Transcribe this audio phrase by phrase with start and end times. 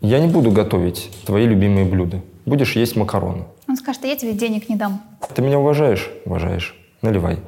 [0.00, 2.20] я не буду готовить твои любимые блюда.
[2.46, 3.44] Будешь есть макароны.
[3.68, 5.02] Он скажет, а я тебе денег не дам.
[5.34, 6.10] Ты меня уважаешь?
[6.24, 6.74] Уважаешь.
[7.02, 7.38] Наливай.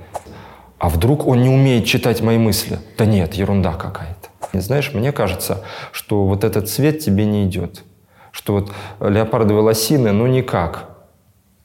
[0.78, 2.78] А вдруг он не умеет читать мои мысли?
[2.98, 4.28] Да нет, ерунда какая-то.
[4.52, 7.84] Знаешь, мне кажется, что вот этот цвет тебе не идет.
[8.32, 10.90] Что вот леопардовые лосины, ну никак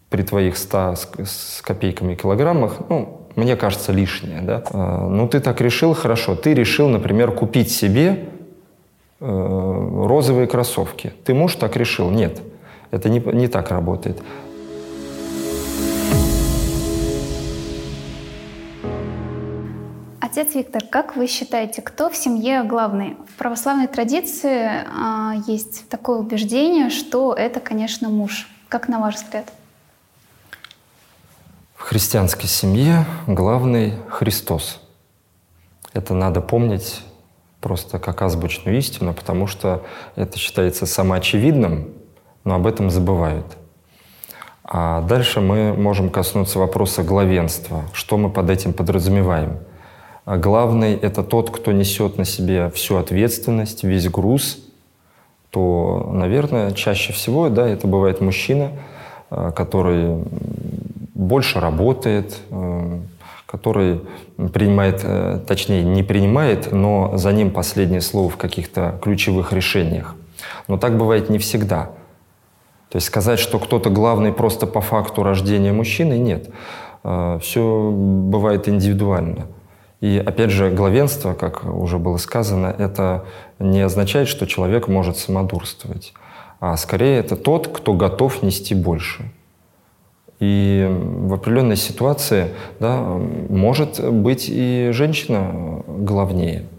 [0.09, 0.95] при твоих 100
[1.25, 4.63] с, копейками килограммах, ну, мне кажется, лишнее, да.
[4.71, 6.35] А, ну, ты так решил, хорошо.
[6.35, 8.29] Ты решил, например, купить себе
[9.19, 11.13] розовые кроссовки.
[11.23, 12.09] Ты муж так решил?
[12.09, 12.41] Нет.
[12.91, 14.21] Это не, не так работает.
[20.19, 23.17] Отец Виктор, как вы считаете, кто в семье главный?
[23.27, 28.47] В православной традиции а, есть такое убеждение, что это, конечно, муж.
[28.67, 29.51] Как на ваш взгляд?
[31.75, 34.79] В христианской семье главный Христос.
[35.93, 37.01] Это надо помнить
[37.67, 39.81] просто как азбучную истину, потому что
[40.15, 41.89] это считается самоочевидным,
[42.45, 43.57] но об этом забывают.
[44.63, 47.83] А дальше мы можем коснуться вопроса главенства.
[47.91, 49.57] Что мы под этим подразумеваем?
[50.23, 54.59] А главный— это тот, кто несет на себе всю ответственность, весь груз,
[55.49, 58.71] то, наверное, чаще всего да, это бывает мужчина,
[59.29, 60.23] э, который
[61.13, 62.99] больше работает, э,
[63.47, 64.01] который
[64.53, 70.15] принимает, э, точнее, не принимает, но за ним последнее слово в каких-то ключевых решениях.
[70.67, 71.89] Но так бывает не всегда.
[72.89, 76.49] То есть сказать, что кто-то главный просто по факту рождения мужчины, нет.
[77.03, 79.47] А, Все бывает индивидуально.
[80.01, 83.25] И опять же, главенство, как уже было сказано, это
[83.59, 86.13] не означает, что человек может самодурствовать,
[86.59, 89.31] а скорее это тот, кто готов нести больше.
[90.39, 92.49] И в определенной ситуации
[92.79, 93.01] да,
[93.49, 96.65] может быть и женщина главнее–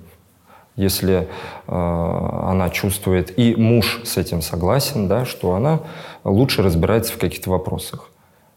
[0.78, 1.27] если
[1.67, 5.81] э, она чувствует, и муж с этим согласен, да, что она
[6.23, 8.11] лучше разбирается в каких-то вопросах.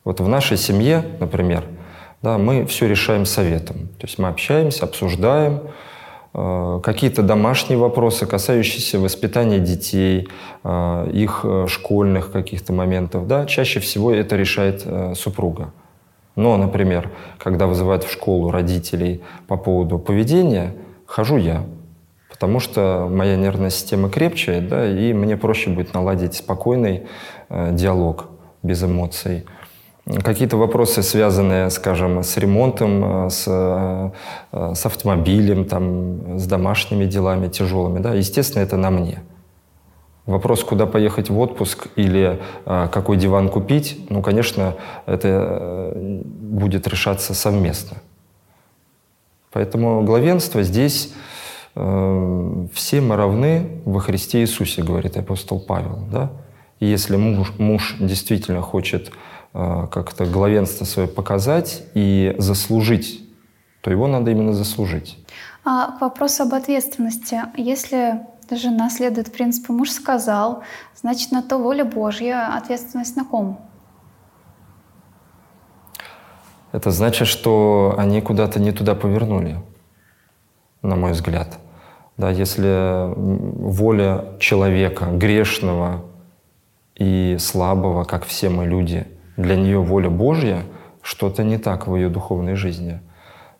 [0.04, 1.64] Вот в нашей семье, например,
[2.22, 3.88] да, мы все решаем советом.
[3.98, 5.62] То есть мы общаемся, обсуждаем
[6.34, 10.30] какие-то домашние вопросы, касающиеся воспитания детей,
[10.64, 13.28] э, их э, школьных каких-то моментов.
[13.28, 15.74] Да, чаще всего это решает э, супруга.
[16.38, 20.74] Но, например, когда вызывают в школу родителей по поводу поведения,
[21.06, 21.66] хожу я
[22.42, 27.04] потому что моя нервная система крепче, да, и мне проще будет наладить спокойный
[27.50, 28.30] э, диалог
[28.64, 29.46] без эмоций.
[30.06, 37.48] Какие-то вопросы, связанные, скажем, с ремонтом, э, с, э, с автомобилем, там, с домашними делами
[37.48, 39.22] тяжелыми, да, естественно, это на мне.
[40.26, 44.76] Вопрос, куда поехать в отпуск или э, какой диван купить, ну, конечно,
[45.06, 47.98] это э, будет решаться совместно.
[49.52, 51.14] Поэтому главенство здесь
[51.76, 56.06] Э, все мы равны во Христе Иисусе, говорит апостол Павел.
[56.12, 56.32] Да?
[56.80, 59.12] И если муж, муж действительно хочет э,
[59.54, 63.28] как-то главенство свое показать и заслужить,
[63.82, 65.18] то его надо именно заслужить.
[65.64, 67.42] А к вопросу об ответственности.
[67.58, 70.64] Если жена следует принципу «муж сказал»,
[70.96, 73.60] значит, на то воля Божья, ответственность на ком?
[76.72, 79.62] Это значит, что они куда-то не туда повернули
[80.82, 81.60] на мой взгляд.
[82.18, 86.04] Да, если воля человека, грешного
[86.96, 90.64] и слабого, как все мы люди, для нее воля Божья,
[91.02, 93.00] что-то не так в ее духовной жизни.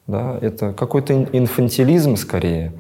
[0.08, 2.74] Да, это какой-то инфантилизм скорее.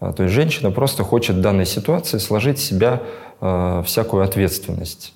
[0.00, 3.02] А, то есть женщина просто хочет в данной ситуации сложить в себя
[3.40, 5.14] э, всякую ответственность.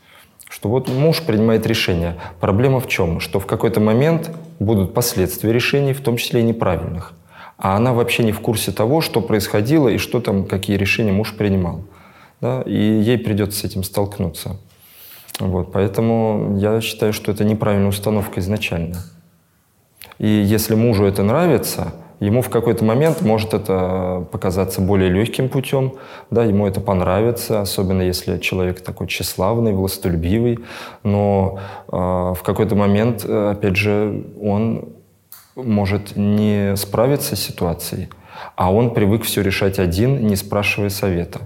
[0.48, 2.16] Что вот муж принимает решение.
[2.40, 3.20] Проблема в чем?
[3.20, 7.12] Что в какой-то момент будут последствия решений, в том числе и неправильных
[7.58, 11.34] а она вообще не в курсе того, что происходило и что там, какие решения муж
[11.36, 11.82] принимал.
[12.40, 12.62] Да?
[12.62, 14.56] И ей придется с этим столкнуться.
[15.38, 18.96] Вот, поэтому я считаю, что это неправильная установка изначально.
[20.18, 25.94] И если мужу это нравится, ему в какой-то момент может это показаться более легким путем,
[26.30, 30.58] да, ему это понравится, особенно если человек такой тщеславный, властолюбивый,
[31.04, 34.88] но э, в какой-то момент, опять же, он
[35.54, 38.08] может не справиться с ситуацией,
[38.56, 41.40] а он привык все решать один, не спрашивая совета.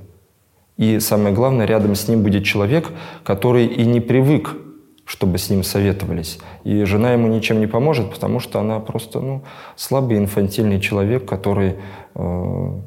[0.83, 2.91] И самое главное, рядом с ним будет человек,
[3.25, 4.57] который и не привык,
[5.05, 6.39] чтобы с ним советовались.
[6.65, 9.43] И жена ему ничем не поможет, потому что она просто ну,
[9.77, 11.77] слабый инфантильный человек, который
[12.15, 12.81] э,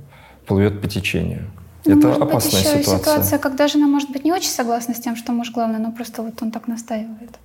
[0.45, 1.51] плывет по течению.
[1.86, 3.00] Ну, Это может опасная быть еще ситуация.
[3.00, 6.21] ситуация, когда жена может быть не очень согласна с тем, что муж главный, но просто
[6.21, 7.39] вот он так настаивает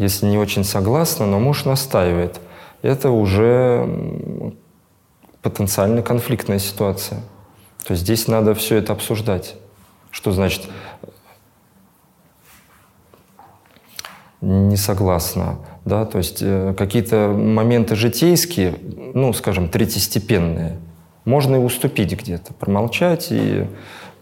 [0.00, 2.40] если не очень согласна, но муж настаивает.
[2.80, 4.54] Это уже
[5.42, 7.20] потенциально конфликтная ситуация.
[7.84, 9.56] То есть здесь надо все это обсуждать.
[10.10, 10.62] Что значит
[14.40, 15.58] не согласна?
[15.84, 16.04] Да?
[16.04, 18.74] То есть э, какие-то моменты житейские,
[19.14, 20.78] ну, скажем, третьестепенные,
[21.24, 23.66] можно и уступить где-то, промолчать и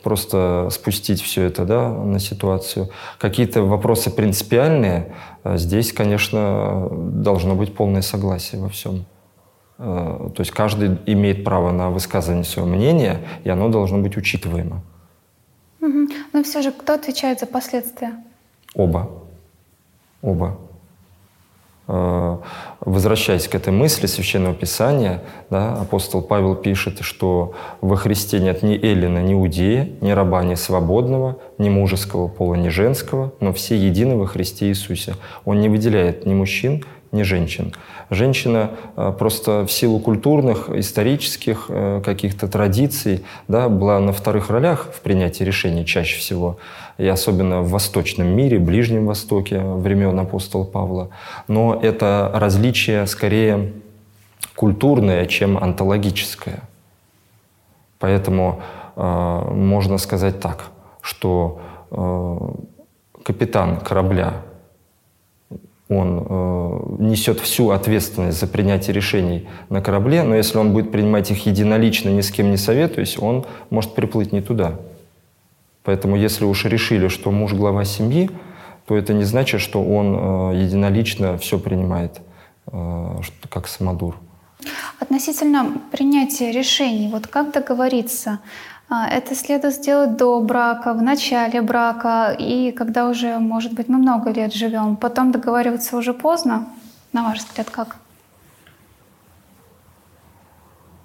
[0.03, 2.91] просто спустить все это да, на ситуацию.
[3.19, 5.15] Какие-то вопросы принципиальные,
[5.45, 9.07] э, здесь, конечно, должно быть полное согласие во всем.
[9.79, 14.83] Э, то есть каждый имеет право на высказывание своего мнения, и оно должно быть учитываемо.
[15.81, 16.09] Угу.
[16.33, 18.13] Но все же кто отвечает за последствия?
[18.75, 19.09] Оба.
[20.21, 20.59] Оба.
[21.87, 22.39] Э,
[22.81, 28.75] возвращаясь к этой мысли Священного Писания, да, апостол Павел пишет, что во Христе нет ни
[28.75, 34.17] эллина, ни иудея, ни раба, ни свободного, ни мужеского пола, ни женского, но все едины
[34.17, 35.15] во Христе Иисусе.
[35.47, 37.73] Он не выделяет ни мужчин, ни женщин.
[38.11, 44.89] Женщина э, просто в силу культурных, исторических э, каких-то традиций да, была на вторых ролях
[44.93, 46.59] в принятии решений чаще всего,
[46.99, 51.11] и особенно в восточном мире, Ближнем Востоке времен апостола Павла.
[51.49, 53.73] Но это различие скорее
[54.55, 56.63] культурное, чем онтологическое.
[57.99, 58.61] Поэтому
[58.97, 60.71] э, можно сказать так,
[61.01, 61.61] что
[61.91, 62.39] э,
[63.23, 64.43] капитан корабля
[65.89, 71.31] он э, несет всю ответственность за принятие решений на корабле, но если он будет принимать
[71.31, 74.75] их единолично, ни с кем не советуясь, он может приплыть не туда.
[75.85, 78.31] Поэтому если уж решили, что муж глава семьи,
[78.87, 82.21] то это не значит, что он э, единолично все принимает,
[82.71, 84.17] э, как самодур.
[85.01, 88.41] Относительно принятия решений, вот как договориться?
[88.91, 93.99] А, это следует сделать до брака, в начале брака и когда уже, может быть, мы
[93.99, 94.97] много лет живем.
[94.97, 96.69] Потом договариваться уже поздно.
[97.13, 97.97] На ваш взгляд, как?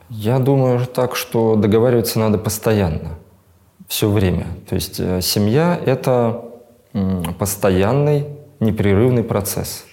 [0.09, 3.17] Я думаю так, что договариваться надо постоянно,
[3.87, 4.45] все время.
[4.69, 6.45] То есть э, семья— это
[7.39, 8.27] постоянный,
[8.59, 9.85] непрерывный процесс.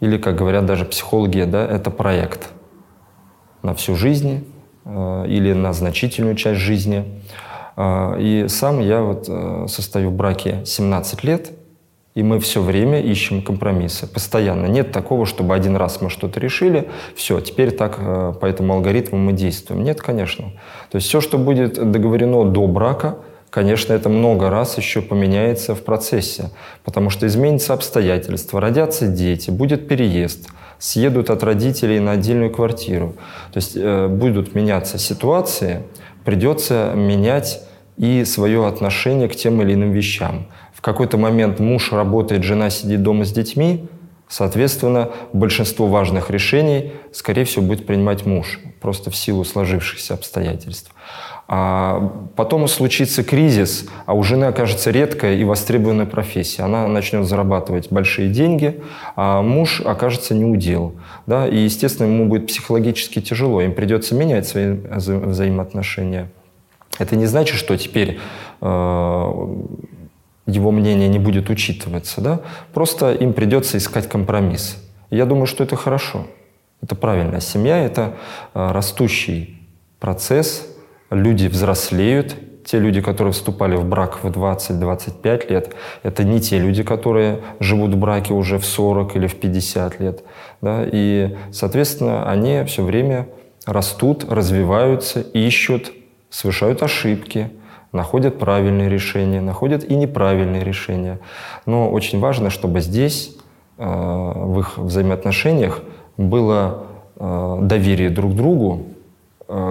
[0.00, 2.50] Или, как говорят даже психологи, да, это проект
[3.62, 4.44] на всю жизнь,
[5.26, 7.04] или на значительную часть жизни.
[7.76, 11.52] Э, и сам я вот э, состою в браке 17 лет,
[12.14, 14.66] и мы все время ищем компромиссы, постоянно.
[14.66, 17.96] Нет такого, чтобы один раз мы что-то решили, все, теперь так
[18.40, 19.84] по этому алгоритму мы действуем.
[19.84, 20.46] Нет, конечно.
[20.90, 25.84] То есть все, что будет договорено до брака, конечно, это много раз еще поменяется в
[25.84, 26.50] процессе,
[26.84, 30.48] потому что изменятся обстоятельства, родятся дети, будет переезд–
[30.80, 33.14] съедут от родителей на отдельную квартиру.
[33.52, 35.82] То есть э, будут меняться ситуации,
[36.24, 37.62] придется менять
[37.96, 40.46] и свое отношение к тем или иным вещам.
[40.74, 43.86] В какой-то момент муж работает, жена сидит дома с детьми,
[44.26, 50.92] соответственно, большинство важных решений, скорее всего, будет принимать муж, просто в силу сложившихся обстоятельств.
[51.52, 56.62] А потом случится кризис, а у жены окажется редкая и востребованная профессия.
[56.62, 58.80] Она начнет зарабатывать большие деньги,
[59.16, 60.94] а муж окажется неудел.
[61.26, 61.48] Да?
[61.48, 63.60] И, естественно, ему будет психологически тяжело.
[63.62, 66.30] Им придется менять свои вза взаимоотношения.
[67.00, 68.20] Это не значит, что теперь
[68.60, 68.66] э,
[70.46, 72.20] его мнение не будет учитываться.
[72.20, 72.42] Да?
[72.72, 74.76] Просто им придется искать компромисс.
[75.10, 76.28] я думаю, что это хорошо.
[76.80, 77.40] Это правильно.
[77.40, 78.14] Семья— это
[78.54, 79.60] э, растущий
[79.98, 80.64] процесс,
[81.10, 86.82] люди взрослеют, те люди, которые вступали в брак в 20-25 лет, это не те люди,
[86.82, 90.22] которые живут в браке уже в 40 или в 50 лет.
[90.60, 90.84] Да?
[90.90, 93.28] И, соответственно, они все время
[93.66, 95.92] растут, развиваются, ищут,
[96.28, 97.50] совершают ошибки,
[97.92, 101.18] находят правильные решения, находят и неправильные решения.
[101.66, 103.36] Но очень важно, чтобы здесь,
[103.78, 105.82] э, в их взаимоотношениях,
[106.16, 106.84] было
[107.16, 108.86] э, доверие друг другу,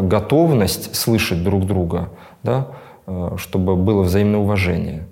[0.01, 2.09] готовность слышать друг друга,
[2.43, 2.67] да,
[3.07, 5.07] э, чтобы было взаимное уважение.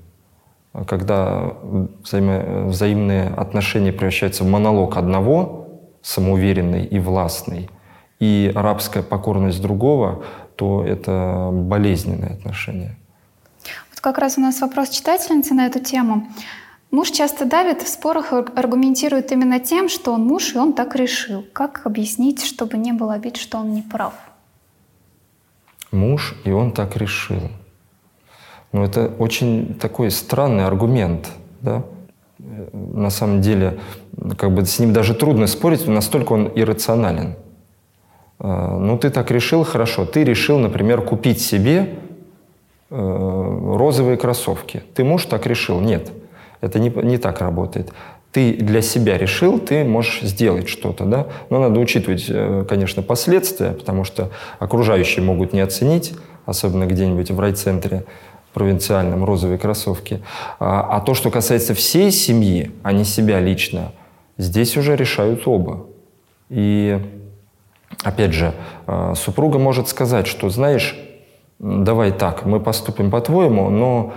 [0.73, 1.53] А когда
[2.03, 5.67] взаимо, взаимные отношения превращаются в монолог одного,
[6.01, 7.69] самоуверенный и властный,
[8.19, 10.23] и рабская покорность другого,
[10.55, 12.97] то это болезненные отношения.
[13.91, 16.27] Вот как раз у нас вопрос читательницы на эту тему.
[16.91, 21.43] Муж часто давит в спорах, аргументирует именно тем, что он муж, и он так решил.
[21.53, 24.13] Как объяснить, чтобы не было обид, что он не прав?
[25.91, 27.41] Муж, и он так решил.
[28.71, 31.29] Но это очень такой странный аргумент,
[31.61, 31.83] да?
[32.73, 33.79] На самом деле,
[34.37, 37.35] как бы с ним даже трудно спорить, настолько он иррационален.
[38.39, 40.05] А, ну, ты так решил, хорошо.
[40.05, 41.95] Ты решил, например, купить себе
[42.89, 42.95] э,
[43.75, 44.83] розовые кроссовки.
[44.93, 45.79] Ты муж так решил?
[45.79, 46.11] Нет.
[46.61, 47.91] Это не, не так работает
[48.37, 53.71] ты для себя решил, ты можешь сделать что-то, да, но надо учитывать, э, конечно, последствия,
[53.71, 54.29] потому что
[54.59, 56.13] окружающие могут не оценить,
[56.45, 58.05] особенно где-нибудь в райцентре,
[58.53, 60.21] провинциальном, розовые кроссовки.
[60.59, 63.91] А, а то, что касается всей семьи, а не себя лично,
[64.37, 65.87] здесь уже решают оба.
[66.51, 66.99] И
[68.03, 68.53] опять же,
[68.85, 70.95] а, супруга может сказать, что, знаешь,
[71.59, 74.13] давай так, мы поступим по-твоему, но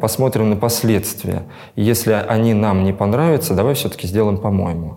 [0.00, 1.44] посмотрим на последствия.
[1.76, 4.96] Если они нам не понравятся, давай все-таки сделаем по-моему.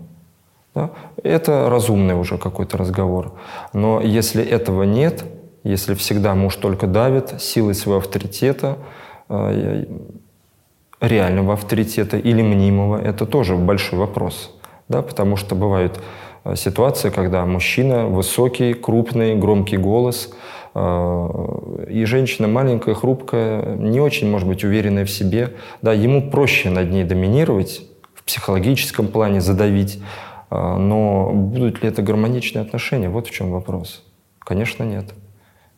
[0.74, 0.90] Да?
[1.24, 3.32] Это разумный уже какой-то разговор.
[3.72, 5.24] Но если этого нет,
[5.64, 8.76] если всегда муж только давит силой своего авторитета,
[9.30, 9.86] э,
[11.00, 14.54] реального авторитета или мнимого, это тоже большой вопрос.
[14.88, 15.00] Да?
[15.00, 15.98] Потому что бывают
[16.44, 20.30] э, ситуации, когда мужчина высокий, крупный, громкий голос,
[20.76, 25.54] и женщина маленькая, хрупкая, не очень, может быть, уверенная в себе.
[25.80, 27.82] Да, ему проще над ней доминировать,
[28.14, 30.02] в психологическом плане задавить,
[30.50, 33.08] а, но будут ли это гармоничные отношения?
[33.08, 34.04] Вот в чем вопрос.
[34.38, 35.12] Конечно, нет.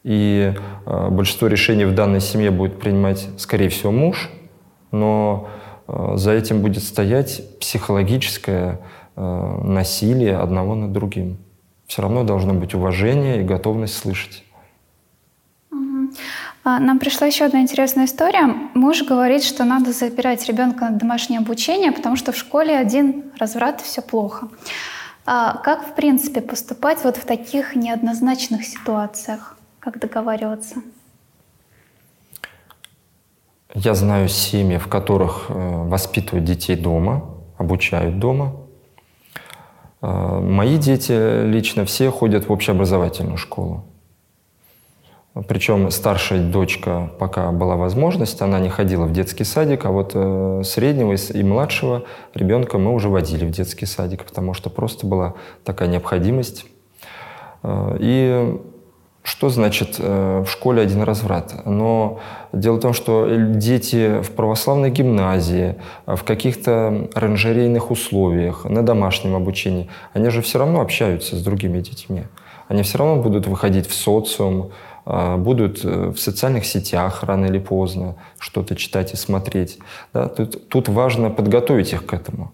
[0.04, 0.54] И
[0.86, 4.30] а, большинство решений в данной семье будет принимать, скорее всего, муж,
[4.90, 5.48] но
[5.86, 8.80] а, за этим будет стоять психологическое
[9.16, 11.38] насилие одного над другим.
[11.88, 14.44] Все равно должно быть уважение и готовность слышать.
[16.64, 18.46] А, нам пришла еще одна интересная история.
[18.74, 23.80] Муж говорит, что надо запирать ребенка на домашнее обучение, потому что в школе один разврат,
[23.80, 24.48] все плохо.
[25.24, 29.56] А как, в принципе, поступать вот в таких неоднозначных ситуациях?
[29.78, 30.76] Как договариваться?
[33.74, 38.56] Я знаю семьи, в которых э, воспитывают детей дома, обучают дома.
[40.00, 43.84] Э, мои дети лично все ходят в общеобразовательную школу.
[45.46, 50.62] Причем старшая дочка, пока была возможность, она не ходила в детский садик, а вот э,
[50.64, 52.04] среднего и младшего
[52.34, 56.64] ребенка мы уже водили в детский садик, потому что просто была такая необходимость.
[57.62, 58.58] Э, и
[59.22, 61.54] что значит э, в школе один разврат?
[61.66, 62.18] Но
[62.52, 65.76] дело в том, что дети в православной гимназии,
[66.06, 72.22] в каких-то оранжерейных условиях, на домашнем обучении, они же все равно общаются с другими детьми.
[72.68, 74.70] Они все равно будут выходить в социум,
[75.38, 79.78] будут э, в социальных сетях рано или поздно что-то читать и смотреть.
[80.12, 80.28] Да?
[80.28, 82.52] Тут, тут важно подготовить их к этому.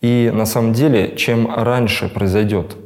[0.00, 2.76] И на самом деле, чем раньше произойдет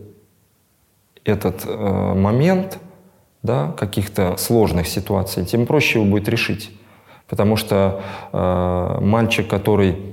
[1.25, 2.78] этот э, момент
[3.42, 6.70] да, каких-то сложных ситуаций, тем проще его будет решить.
[7.28, 10.10] Потому что э, мальчик, который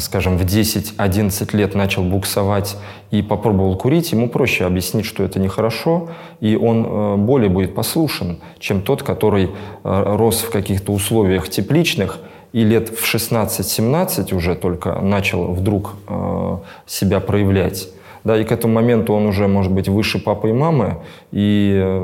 [0.00, 2.76] скажем, в 10-11 лет начал буксовать
[3.10, 6.10] и попробовал курить, ему проще объяснить, что это нехорошо,
[6.40, 9.48] и он э, более будет послушен, чем тот, который э,
[9.82, 12.18] рос в каких-то условиях тепличных
[12.52, 17.88] и лет в 16-17 уже только начал вдруг э, себя проявлять.
[18.24, 20.98] Да, и к этому моменту он уже может быть выше папы и мамы,
[21.32, 22.00] и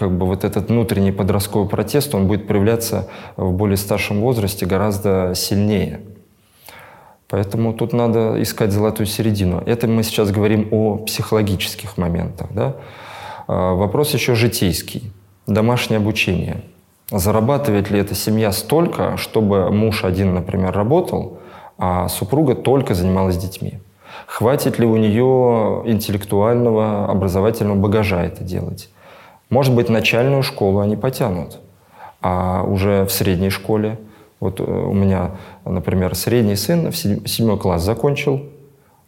[0.00, 5.34] как бы вот этот внутренний подростковый протест, он будет проявляться в более старшем возрасте гораздо
[5.34, 6.00] сильнее.
[7.28, 9.62] Поэтому тут надо искать золотую середину.
[9.66, 12.48] Это мы сейчас говорим о психологических моментах.
[12.54, 12.76] Да?
[13.46, 15.12] А, вопрос еще житейский.
[15.46, 16.62] Домашнее обучение.
[17.10, 21.40] Зарабатывает ли эта семья столько, чтобы муж один, например, работал,
[21.76, 23.80] а супруга только занималась детьми?
[24.26, 28.88] Хватит ли у нее интеллектуального, образовательного багажа это делать?
[29.50, 31.58] Может быть, начальную школу они потянут,
[32.22, 33.98] а уже в средней школе–
[34.40, 35.32] вот э, у меня,
[35.64, 38.46] например, средний сын в седьмой класс закончил.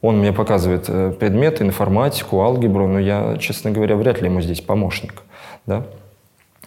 [0.02, 4.60] Он мне показывает э, предметы, информатику, алгебру, но я, честно говоря, вряд ли ему здесь
[4.60, 5.22] помощник.
[5.66, 5.84] Да?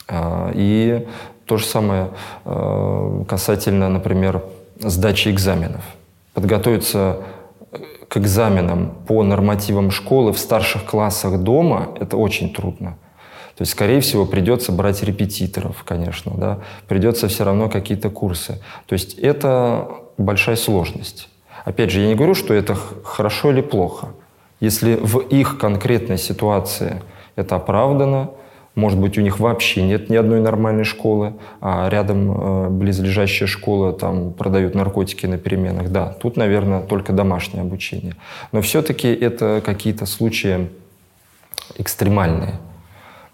[0.07, 1.07] А, и
[1.45, 2.09] то же самое
[2.43, 4.41] э, касательно, например,
[4.79, 5.83] сдачи экзаменов.
[6.33, 7.19] Подготовиться
[8.07, 12.97] к экзаменам по нормативам школы в старших классах дома– это очень трудно.
[13.57, 18.59] То есть, скорее всего, придется брать репетиторов, конечно, да, придется все равно какие-то курсы.
[18.85, 21.29] То есть это большая сложность.
[21.63, 24.09] Опять же, я не говорю, что это хорошо или плохо.
[24.59, 27.01] Если в их конкретной ситуации
[27.35, 28.31] это оправдано,
[28.75, 33.93] может быть, у них вообще нет ни одной нормальной школы, а рядом э, близлежащая школа,
[33.93, 35.89] там продают наркотики на переменах.
[35.91, 38.15] Да, тут, наверное, только домашнее обучение.
[38.51, 40.67] Но все-таки это какие-то случаи
[41.77, 42.55] экстремальные.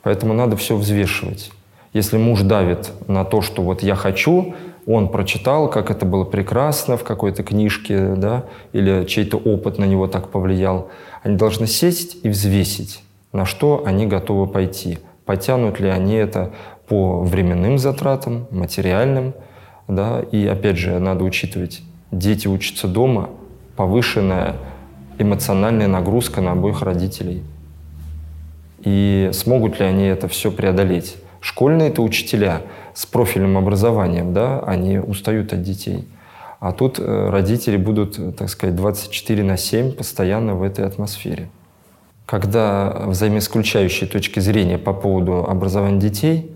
[0.04, 1.52] Поэтому надо все взвешивать.
[1.94, 4.56] Если муж давит на то, что вот я хочу,
[4.88, 10.08] он прочитал, как это было прекрасно в какой-то книжке, да, или чей-то опыт на него
[10.08, 10.90] так повлиял,
[11.24, 15.00] они должны сесть и взвесить, на что они готовы пойти.
[15.26, 16.52] Потянут ли они это
[16.88, 19.34] по временным затратам, материальным,
[19.88, 21.82] да, и опять же надо учитывать,
[22.12, 23.30] дети учатся дома,
[23.76, 24.56] повышенная
[25.20, 27.44] эмоциональная нагрузка на обоих родителей–
[28.84, 31.18] и смогут ли они это все преодолеть?
[31.40, 32.62] Школьные-то учителя
[32.94, 36.08] с профильным образованием, да, они устают от детей.
[36.60, 41.50] А тут э, родители будут, так сказать, 24 на 7 постоянно в этой атмосфере.
[42.28, 46.52] Когда взаимоисключающие точки зрения по поводу образования детей,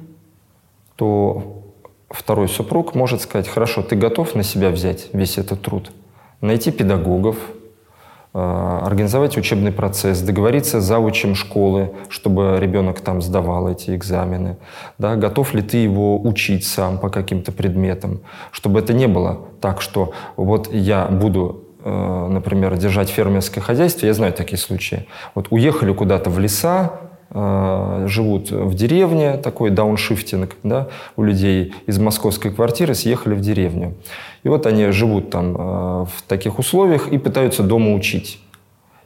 [0.95, 1.63] то
[2.09, 5.91] второй супруг может сказать, хорошо, ты готов на себя взять весь этот труд?
[6.39, 7.37] Найти педагогов,
[8.35, 14.57] организовать учебный процесс, договориться с заучем школы, чтобы ребенок там сдавал эти экзамены.
[14.97, 19.81] Да, готов ли ты его учить сам по каким-то предметам, чтобы это не было так,
[19.81, 25.07] что вот я буду э, например, держать фермерское хозяйство, я знаю такие случаи.
[25.33, 27.04] Вот уехали куда-то в леса, э,
[27.35, 30.87] живут в деревне, такой дауншифтинг, да,
[31.17, 33.93] у людей из московской квартиры съехали в деревню.
[34.45, 35.57] И вот они живут там э,
[36.05, 38.39] в таких условиях и пытаются дома учить.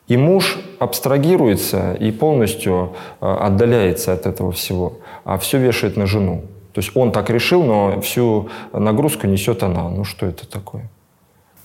[0.09, 6.43] И муж абстрагируется и полностью э, отдаляется от этого всего, а все вешает на жену.
[6.74, 9.89] То есть он так решил, но всю нагрузку несет она.
[9.89, 10.89] Ну что это такое?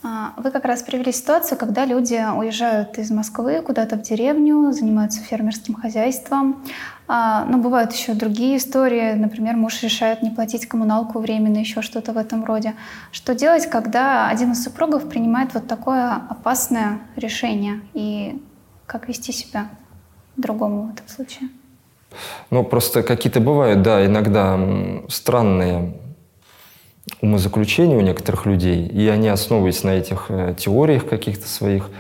[0.07, 5.23] А, вы как раз привели ситуацию, когда люди уезжают из Москвы куда-то в деревню, занимаются
[5.23, 6.63] фермерским хозяйством.
[7.09, 9.15] А, но бывают еще другие истории.
[9.15, 12.75] Например, муж решает не платить коммуналку временно, еще что-то в этом роде.
[13.13, 17.81] Что делать, когда один из супругов принимает вот такое опасное решение?
[17.95, 18.43] И
[18.85, 19.69] как вести себя
[20.37, 21.49] другому в этом случае?
[22.51, 24.61] Ну, просто какие-то бывают, да, иногда
[25.09, 25.95] странные
[27.21, 31.91] умозаключения у некоторых людей, и они, основываясь на этих э, теориях каких-то своих,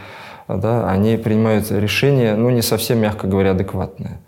[0.48, 4.20] да, они принимают решения, ну, не совсем, мягко говоря, адекватные.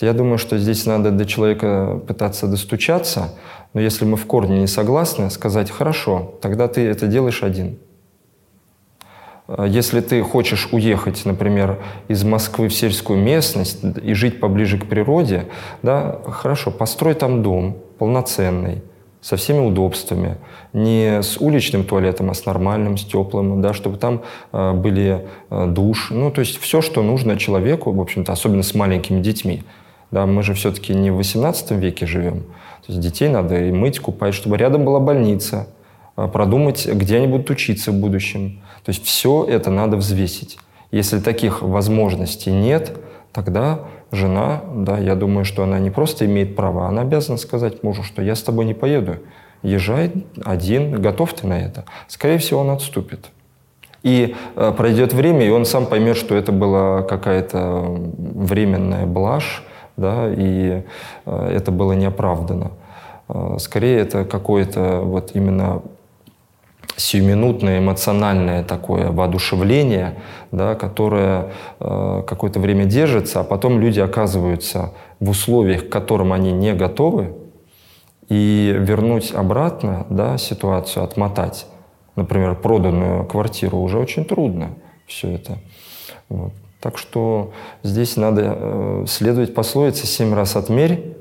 [0.00, 3.34] Я думаю, что здесь надо до человека пытаться достучаться,
[3.72, 7.78] но если мы в корне не согласны, сказать «хорошо, тогда ты это делаешь один».
[9.66, 15.46] Если ты хочешь уехать, например, из Москвы в сельскую местность и жить поближе к природе,
[15.82, 18.82] да, хорошо, построй там дом полноценный,
[19.22, 20.36] со всеми удобствами,
[20.72, 25.66] не с уличным туалетом, а с нормальным, с теплым, да, чтобы там э, были э,
[25.68, 29.62] душ, ну, то есть все, что нужно человеку, в общем-то, особенно с маленькими детьми.
[30.10, 32.42] Да, мы же все-таки не в 18 веке живем.
[32.84, 35.68] То есть детей надо и мыть, купать, чтобы рядом была больница,
[36.16, 38.60] э, продумать, где они будут учиться в будущем.
[38.84, 40.58] То есть все это надо взвесить.
[40.90, 42.98] Если таких возможностей нет,
[43.32, 48.02] тогда жена, да, я думаю, что она не просто имеет право, она обязана сказать мужу,
[48.02, 49.16] что я с тобой не поеду.
[49.62, 50.12] Езжай
[50.44, 51.84] один, готов ты на это.
[52.08, 53.30] Скорее всего, он отступит.
[54.02, 59.62] И э, пройдет время, и он сам поймет, что это была какая-то временная блажь,
[59.96, 60.82] да, и
[61.24, 62.72] э, это было неоправданно.
[63.28, 65.82] Э, скорее, это какое-то вот именно
[66.96, 70.18] сиюминутное эмоциональное такое воодушевление,
[70.50, 71.50] да, которое
[71.80, 77.34] э, какое-то время держится, а потом люди оказываются в условиях, к которым они не готовы,
[78.28, 81.66] и вернуть обратно да, ситуацию, отмотать,
[82.16, 84.70] например, проданную квартиру уже очень трудно
[85.06, 85.58] все это.
[86.28, 86.52] Вот.
[86.80, 87.52] Так что
[87.82, 91.16] здесь надо э, следовать пословице «семь раз отмерь,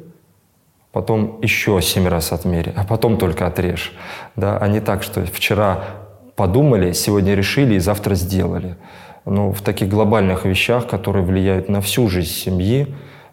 [0.92, 3.94] потом еще семь раз отмери, а потом только отрежь.
[4.36, 4.58] Да?
[4.58, 5.84] А не так, что вчера
[6.36, 8.76] подумали, сегодня решили и завтра сделали.
[9.26, 12.88] Но в таких глобальных вещах, которые влияют на всю жизнь семьи,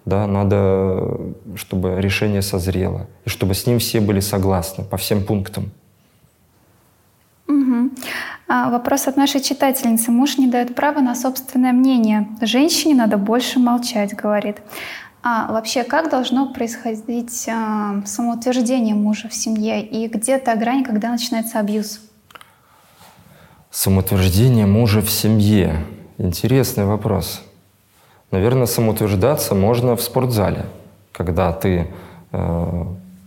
[0.04, 1.18] да, надо,
[1.56, 5.70] чтобы решение созрело, и чтобы с ним все были согласны по всем пунктам.
[7.46, 7.90] Угу.
[8.48, 10.10] А, вопрос от нашей читательницы.
[10.10, 12.28] Муж не дает права на собственное мнение.
[12.40, 14.56] Женщине надо больше молчать, говорит.
[15.30, 19.84] А вообще, как должно происходить э, самоутверждение мужа в семье?
[19.84, 22.00] И где та грань, когда начинается абьюз?
[23.70, 25.84] Самоутверждение мужа в семье.
[26.16, 27.42] Интересный вопрос.
[28.30, 30.64] Наверное, самоутверждаться можно в спортзале,
[31.12, 31.88] когда ты
[32.32, 32.84] э,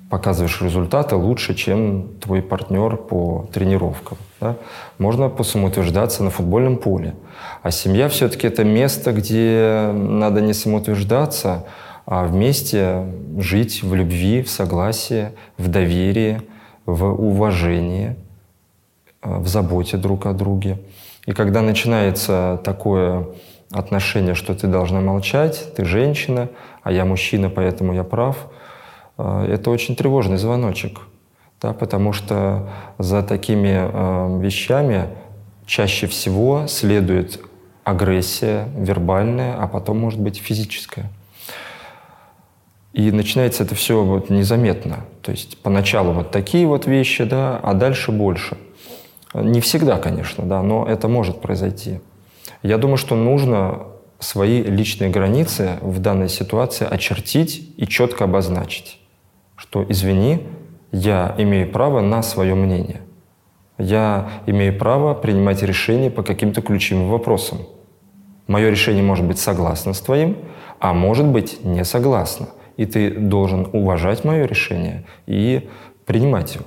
[0.10, 4.18] показываешь результаты лучше, чем твой партнер по тренировкам.
[4.40, 4.56] Да?
[4.98, 7.14] Можно самоутверждаться на футбольном поле.
[7.62, 11.66] А семья все-таки это место, где надо не самоутверждаться,
[12.06, 13.06] вместе
[13.38, 16.42] жить в любви, в согласии, в доверии,
[16.86, 18.16] в уважении,
[19.22, 20.80] э, в заботе друг о друге.
[21.26, 23.28] И когда начинается такое
[23.72, 26.50] отношение, что ты должна молчать, ты женщина,
[26.84, 28.48] а я мужчина, поэтому я прав,
[29.18, 31.02] э, это очень тревожный звоночек.
[31.62, 35.10] Да, потому что за такими э, вещами
[35.68, 37.40] чаще всего следует
[37.84, 41.12] агрессия вербальная, а потом может быть физическая.
[42.94, 45.06] И начинается это все вот незаметно.
[45.22, 48.58] То есть поначалу вот такие вот вещи, да, а дальше больше.
[49.34, 52.02] Не всегда, конечно, да, но это может произойти.
[52.64, 53.84] Я думаю, что нужно
[54.20, 58.98] свои личные границы в данной ситуации очертить и четко обозначить.
[59.56, 60.48] что извини,
[60.92, 63.02] я имею право на свое мнение.
[63.78, 67.60] Я имею право принимать решения по каким-то ключевым вопросам.
[68.48, 70.38] Мое решение может быть согласно с твоим,
[70.80, 72.48] а может быть не согласно.
[72.78, 75.70] И ты должен уважать мое решение и
[76.06, 76.66] принимать его.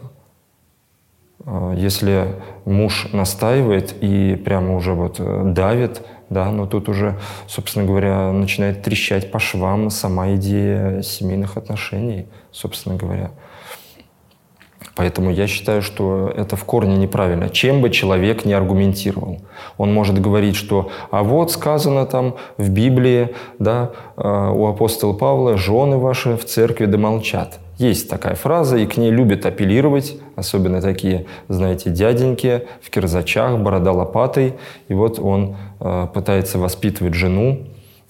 [1.46, 7.84] А, если муж настаивает и прямо уже вот э, давит, да, но тут уже, собственно
[7.86, 13.30] говоря, начинает трещать по швам сама идея семейных отношений, собственно говоря.
[14.96, 17.48] Поэтому я считаю, что это в корне неправильно.
[17.48, 19.38] Чем бы человек не аргументировал.
[19.76, 25.56] Он может говорить, что а вот сказано там в Библии, да, э, у апостола Павла,
[25.56, 27.58] жены ваши в церкви да молчат.
[27.76, 33.90] Есть такая фраза, и к ней любят апеллировать, особенно такие, знаете, дяденьки в кирзачах, борода
[33.90, 34.54] лопатой.
[34.86, 37.66] И вот он э, пытается воспитывать жену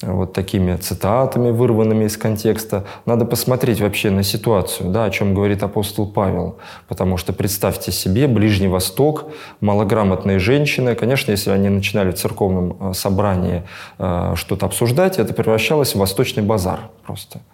[0.07, 2.85] вот такими цитатами, вырванными из контекста.
[3.07, 6.59] Надо посмотреть вообще на ситуацию, да, о чем говорит апостол Павел.
[6.89, 9.25] Потому что представьте себе, Ближний Восток,
[9.61, 10.95] малограмотные женщины.
[10.95, 13.63] Конечно, если они начинали в церковном э, собрании
[13.99, 17.41] э, что-то обсуждать, это превращалось в восточный базар просто–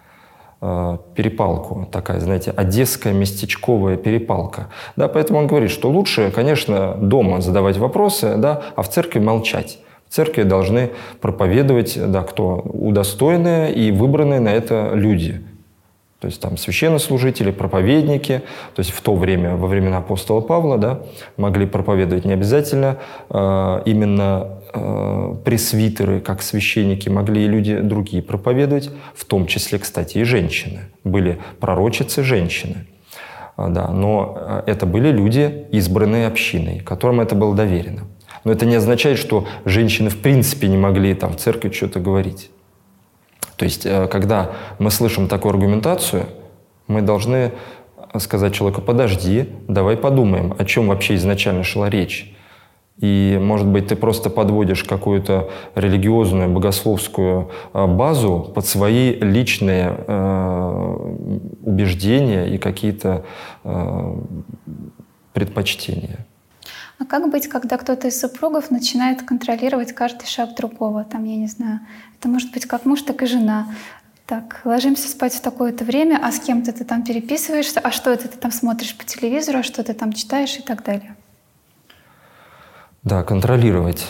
[0.63, 4.67] Э, перепалку, такая, знаете, одесская местечковая перепалка.
[4.95, 9.79] Да, поэтому он говорит, что лучше, конечно, дома задавать вопросы, да, а в церкви молчать.
[10.11, 10.89] Церкви должны
[11.21, 15.41] проповедовать, да, кто удостоенные и выбранные на это люди.
[16.19, 18.43] То есть там священнослужители, проповедники,
[18.75, 20.99] то есть в то время, во времена апостола Павла, да,
[21.37, 22.97] могли проповедовать не обязательно
[23.29, 30.17] э, именно э, пресвитеры, как священники, могли и люди другие проповедовать, в том числе, кстати,
[30.17, 30.81] и женщины.
[31.05, 32.85] Были пророчицы женщины.
[33.55, 38.01] А, да, но э, это были люди, избранные общиной, которым это было доверено.
[38.43, 42.49] Но это не означает, что женщины в принципе не могли там в церкви что-то говорить.
[43.55, 46.25] То есть, э, когда мы слышим такую аргументацию,
[46.87, 47.51] мы должны
[48.19, 52.35] сказать человеку, подожди, давай подумаем, о чем вообще изначально шла речь.
[53.01, 60.95] И, может быть, ты просто подводишь какую-то религиозную, богословскую э, базу под свои личные э,
[61.63, 63.25] убеждения и какие-то
[63.63, 64.15] э,
[65.33, 66.27] предпочтения.
[67.01, 71.03] А как быть, когда кто-то из супругов начинает контролировать каждый шаг другого?
[71.03, 71.79] Там, я не знаю,
[72.19, 73.69] это может быть как муж, так и жена.
[74.27, 78.27] Так, ложимся спать в такое-то время, а с кем-то ты там переписываешься, а что это
[78.27, 81.15] ты там смотришь по телевизору, а что ты там читаешь и так далее.
[83.01, 84.05] Да, контролировать.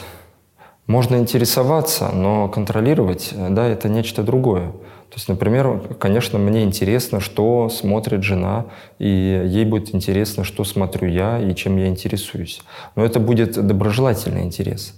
[0.86, 4.74] Можно интересоваться, но контролировать, да, это нечто другое.
[5.12, 9.08] То есть, например, конечно, мне интересно, что смотрит жена, и
[9.46, 12.62] ей будет интересно, что смотрю я и чем я интересуюсь.
[12.96, 14.96] Но это будет доброжелательный интерес.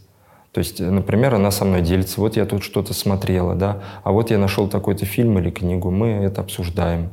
[0.51, 4.29] То есть, например, она со мной делится, вот я тут что-то смотрела, да, а вот
[4.29, 7.09] я нашел такой-то фильм или книгу, мы это обсуждаем.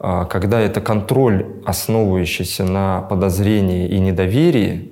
[0.00, 4.90] А когда это контроль, основывающийся на подозрении и недоверии,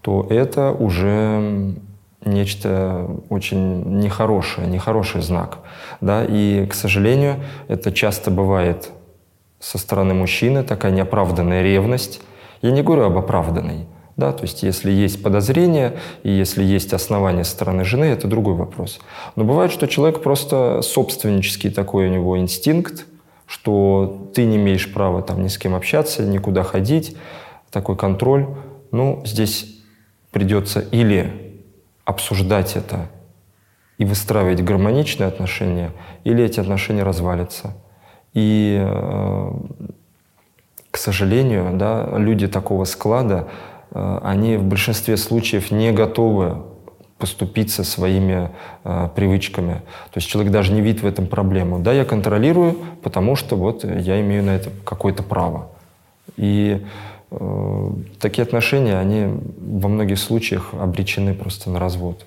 [0.00, 1.76] то это уже
[2.24, 5.58] нечто очень нехорошее, нехороший знак.
[6.00, 6.24] Да?
[6.24, 7.36] И, к сожалению,
[7.68, 8.90] это часто бывает
[9.60, 12.20] со стороны мужчины, такая неоправданная ревность.
[12.62, 13.86] Я не говорю об оправданной.
[14.16, 14.32] Да?
[14.32, 19.00] То есть если есть подозрения и если есть основания со стороны жены, это другой вопрос.
[19.36, 23.06] Но бывает, что человек просто собственнический такой у него инстинкт,
[23.46, 27.16] что ты не имеешь права там ни с кем общаться, никуда ходить,
[27.70, 28.46] такой контроль.
[28.90, 29.82] Ну, здесь
[30.32, 31.47] придется или
[32.08, 33.10] обсуждать это
[33.98, 35.90] и выстраивать гармоничные отношения,
[36.24, 37.74] или эти отношения развалятся.
[38.32, 39.50] И, э,
[40.90, 43.48] к сожалению, да, люди такого склада,
[43.90, 46.62] э, они в большинстве случаев не готовы
[47.18, 48.52] поступиться своими
[48.84, 49.74] э, привычками.
[50.10, 51.78] То есть человек даже не видит в этом проблему.
[51.78, 55.68] Да, я контролирую, потому что вот я имею на это какое-то право.
[56.38, 56.86] И
[58.20, 59.26] такие отношения, они
[59.58, 62.24] во многих случаях обречены просто на развод.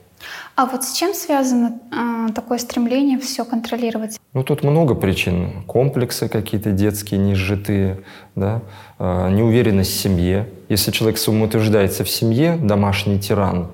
[0.56, 4.20] А вот с чем связано э, такое стремление все контролировать?
[4.34, 5.64] Ну, тут много причин.
[5.66, 8.02] Комплексы какие-то детские, неизжитые,
[8.36, 8.62] да?
[9.00, 10.48] э, неуверенность в семье.
[10.70, 13.70] Если человек самоутверждается в семье, домашний тиран,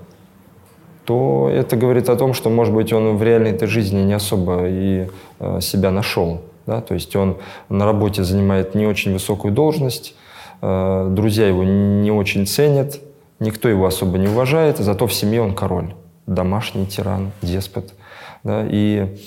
[1.04, 4.68] то это говорит о том, что, может быть, он в реальной этой жизни не особо
[4.68, 5.10] и
[5.40, 6.42] э, себя нашел.
[6.66, 6.82] Да?
[6.82, 7.38] То есть он
[7.70, 10.27] на работе занимает не очень высокую должность, Э,
[10.62, 13.00] друзья его не очень ценят,
[13.40, 15.94] никто его особо не уважает, зато в семье он король,
[16.26, 17.94] домашний тиран, деспот.
[18.44, 19.18] Да, и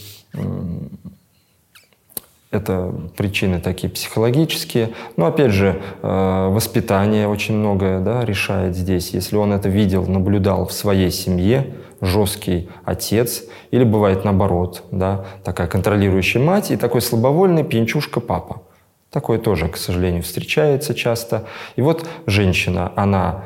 [2.51, 4.91] это причины такие психологические.
[5.17, 9.11] Но опять же, э, воспитание очень многое да, решает здесь.
[9.11, 15.69] Если он это видел, наблюдал в своей семье, жесткий отец, или бывает наоборот, да, такая
[15.69, 18.63] контролирующая мать и такой слабовольный пьянчушка папа
[19.11, 21.45] Такое тоже, к сожалению, встречается часто.
[21.77, 23.45] И вот женщина, она,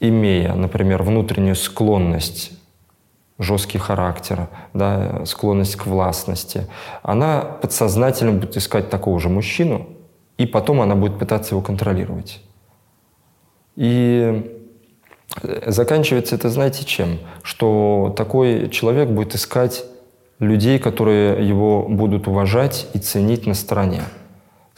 [0.00, 2.52] имея, например, внутреннюю склонность
[3.38, 6.66] жесткий характер, да, склонность к властности,
[7.02, 9.86] она подсознательно будет искать такого же мужчину,
[10.36, 12.42] и потом она будет пытаться его контролировать.
[13.76, 14.60] И
[15.66, 17.18] заканчивается это, знаете, чем?
[17.42, 19.84] Что такой человек будет искать
[20.40, 24.02] людей, которые его будут уважать и ценить на стороне.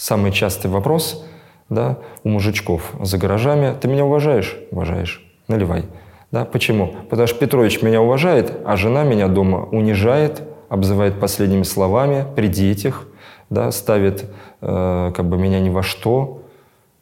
[0.01, 1.27] Самый частый вопрос
[1.69, 3.75] да, у мужичков за гаражами.
[3.79, 4.57] Ты меня уважаешь?
[4.71, 5.23] Уважаешь.
[5.47, 5.85] Наливай.
[6.31, 6.95] Да, почему?
[7.11, 13.09] Потому что Петрович меня уважает, а жена меня дома унижает, обзывает последними словами при детях,
[13.51, 14.25] да, ставит
[14.63, 16.45] э, как бы меня ни во что.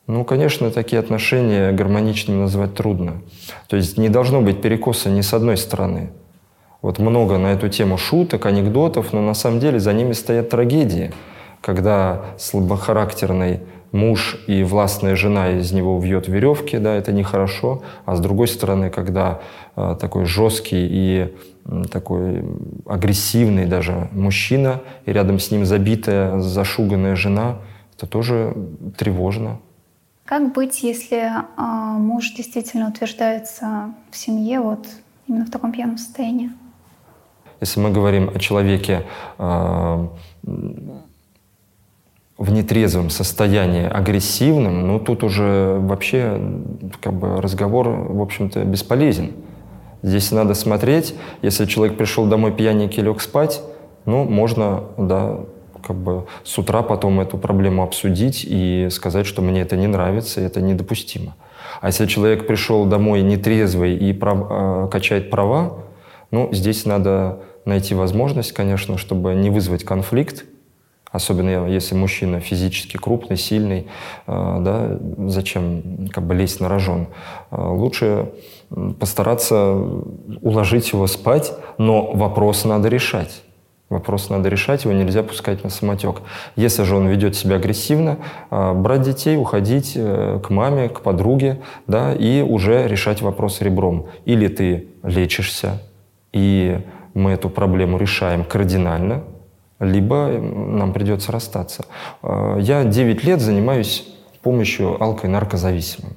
[0.09, 3.23] Ну, конечно, такие отношения гармоничными назвать трудно.
[3.69, 6.11] То есть не должно быть перекоса ни с одной стороны.
[6.83, 11.13] Вот много на эту тему шуток, анекдотов, но на самом деле за ними стоят трагедии,
[11.61, 13.61] когда слабохарактерный
[13.93, 17.83] муж и властная жена из него вьет веревки, да, это нехорошо.
[18.05, 19.41] А с другой стороны, когда
[19.77, 22.45] э, такой жесткий и э, такой
[22.87, 27.59] агрессивный даже мужчина, и рядом с ним забитая, зашуганная жена,
[27.97, 28.55] это тоже
[28.97, 29.59] тревожно.
[30.25, 31.63] Как быть, если э,
[31.99, 34.87] муж действительно утверждается в семье вот
[35.27, 36.51] именно в таком пьяном состоянии?
[37.61, 39.05] Если мы говорим о человеке
[39.39, 40.09] э,
[42.39, 46.41] в нетрезвом состоянии агрессивным, ну тут уже вообще
[47.01, 49.33] как бы разговор, в общем-то, бесполезен.
[50.03, 53.61] Здесь надо смотреть, если человек пришел домой пьяненький, лег спать,
[54.07, 55.41] ну, можно, да,
[55.85, 60.41] как бы с утра потом эту проблему обсудить и сказать, что мне это не нравится,
[60.41, 61.35] это недопустимо.
[61.81, 65.81] А если человек пришел домой нетрезвый и прав, э, качает права,
[66.31, 70.45] ну, здесь надо найти возможность, конечно, чтобы не вызвать конфликт,
[71.11, 73.87] Особенно если мужчина физически крупный, сильный,
[74.27, 77.09] э, да, зачем как бы лезть на рожон?
[77.51, 78.31] Э, лучше
[79.01, 79.75] постараться
[80.43, 83.43] уложить его спать, но вопрос надо решать.
[83.89, 86.21] Вопрос надо решать, его нельзя пускать на самотек.
[86.57, 88.19] Если же он ведет себя агрессивно,
[88.51, 94.09] э, брать детей, уходить к маме, к подруге, да, и уже решать вопрос ребром.
[94.27, 95.81] Или ты лечишься,
[96.35, 96.81] и
[97.15, 99.23] мы эту проблему решаем кардинально,
[99.81, 101.85] либо нам придется расстаться.
[102.23, 104.07] А, я 9 лет занимаюсь
[104.49, 106.17] помощью алко- и наркозависимым.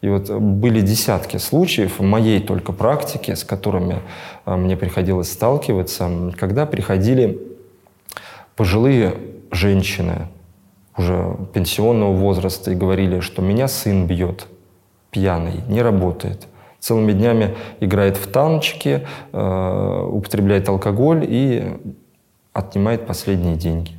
[0.00, 4.00] И вот были десятки случаев в моей только практике, с которыми
[4.44, 7.40] а, мне приходилось сталкиваться, когда приходили
[8.54, 9.16] пожилые
[9.50, 10.28] женщины
[10.96, 14.46] уже пенсионного возраста и говорили, что меня сын бьет,
[15.10, 16.46] пьяный, не работает.
[16.78, 21.76] Целыми днями играет в танчики, э, употребляет алкоголь и
[22.58, 23.92] отнимает последние деньги.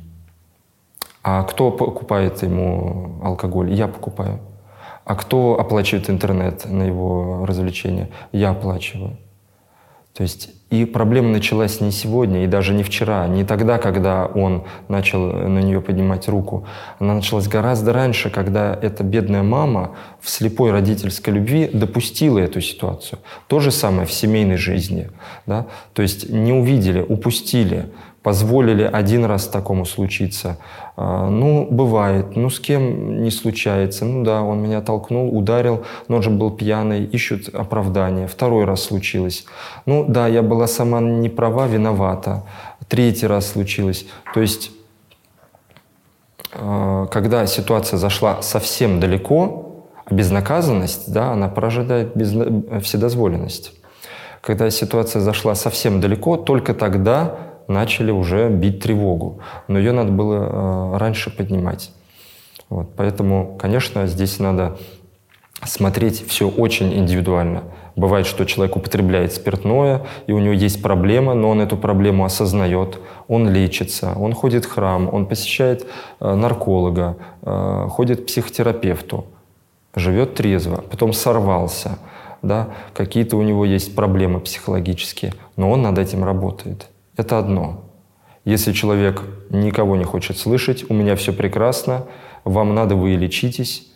[1.22, 3.72] А кто покупает ему алкоголь?
[3.72, 4.38] Я покупаю.
[5.04, 8.08] А кто оплачивает интернет на его развлечения?
[8.32, 9.16] Я оплачиваю.
[10.14, 14.64] То есть и проблема началась не сегодня, и даже не вчера, не тогда, когда он
[14.88, 16.64] начал на нее поднимать руку.
[17.00, 23.18] Она началась гораздо раньше, когда эта бедная мама в слепой родительской любви допустила эту ситуацию.
[23.48, 25.10] То же самое в семейной жизни.
[25.46, 25.66] Да?
[25.92, 27.90] То есть не увидели, упустили
[28.22, 30.58] позволили один раз такому случиться.
[30.96, 32.36] А, ну, бывает.
[32.36, 34.04] Ну, с кем не случается.
[34.04, 38.26] Ну да, он меня толкнул, ударил, но он же был пьяный, ищут оправдание.
[38.26, 39.46] Второй раз случилось.
[39.86, 42.44] Ну да, я была сама не права, виновата.
[42.88, 44.06] Третий раз случилось.
[44.34, 44.70] То есть,
[46.52, 49.66] а, когда ситуация зашла совсем далеко,
[50.10, 52.34] безнаказанность, да, она порождает без...
[52.82, 53.72] вседозволенность.
[54.42, 59.40] Когда ситуация зашла совсем далеко, только тогда начали уже бить тревогу.
[59.68, 60.34] Но ее надо было
[60.94, 61.92] э, раньше поднимать.
[62.68, 64.76] Вот, поэтому, конечно, здесь надо
[65.64, 67.64] смотреть все очень индивидуально.
[67.96, 72.98] Бывает, что человек употребляет спиртное, и у него есть проблема, но он эту проблему осознает,
[73.28, 75.86] он лечится, он ходит в храм, он посещает
[76.20, 79.26] э, нарколога, э, ходит к психотерапевту,
[79.94, 81.98] живет трезво, потом сорвался,
[82.42, 86.89] да, какие-то у него есть проблемы психологические, но он над этим работает.
[87.20, 87.84] Это одно.
[88.46, 92.06] Если человек никого не хочет слышать, у меня все прекрасно,
[92.44, 93.92] вам надо, вы лечитесь,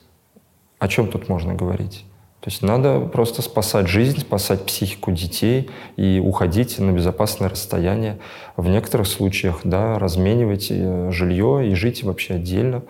[0.79, 2.05] о чем тут можно говорить?
[2.41, 8.19] То есть надо просто спасать жизнь, спасать психику детей и уходить на безопасное расстояние.
[8.59, 12.83] В некоторых случаях, да, разменивать э, жилье и жить вообще отдельно.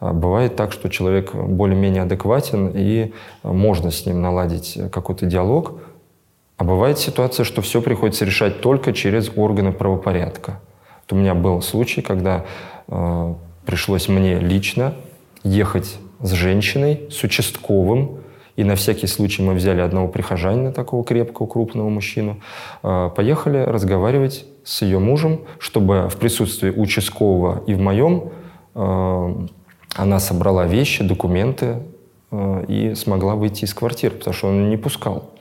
[0.00, 5.80] А бывает так, что человек более-менее адекватен, и можно с ним наладить какой-то диалог,
[6.58, 10.60] а бывает ситуация, что все приходится решать только через органы правопорядка.
[11.02, 12.44] Вот у меня был случай, когда
[12.88, 14.94] э, пришлось мне лично
[15.44, 18.18] ехать с женщиной, с участковым,
[18.56, 22.40] и на всякий случай мы взяли одного прихожанина, такого крепкого, крупного мужчину,
[22.82, 28.32] э, поехали разговаривать с ее мужем, чтобы в присутствии участкового и в моем
[28.74, 29.46] э,
[29.94, 31.84] она собрала вещи, документы
[32.32, 35.37] э, и смогла выйти из квартиры, потому что он не пускал.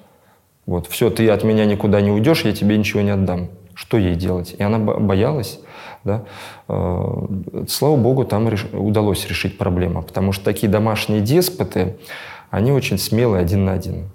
[0.68, 3.50] Вот, все, ты от меня никуда не уйдешь, я тебе ничего не отдам.
[3.74, 4.54] Что ей делать?
[4.58, 5.60] И она боялась.
[6.04, 6.26] Да?
[6.68, 8.66] Слава богу, там реш...
[8.74, 11.98] удалось решить проблему, потому что такие домашние деспоты,
[12.50, 14.10] они очень смелые один на один.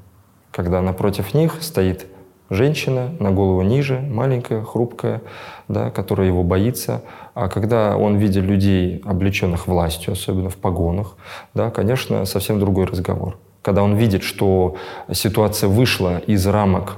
[0.50, 2.06] Когда напротив них стоит
[2.50, 5.22] женщина на голову ниже, маленькая, хрупкая,
[5.68, 7.02] да, которая его боится.
[7.34, 11.16] А когда он видит людей, облеченных властью, особенно в погонах,
[11.54, 13.38] да, конечно, совсем другой разговор.
[13.62, 14.76] Когда он видит, что
[15.12, 16.96] ситуация вышла из рамок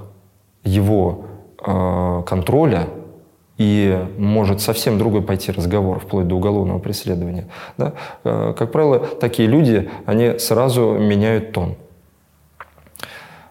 [0.64, 1.26] его
[1.64, 2.88] э, контроля,
[3.56, 7.46] и может совсем другой пойти разговор, вплоть до уголовного преследования.
[7.76, 7.92] Да?
[8.24, 11.76] Э, как правило, такие люди, они сразу меняют тон.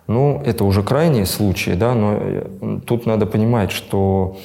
[0.08, 4.38] Ну, это уже крайние случаи, да, но э, тут надо понимать, что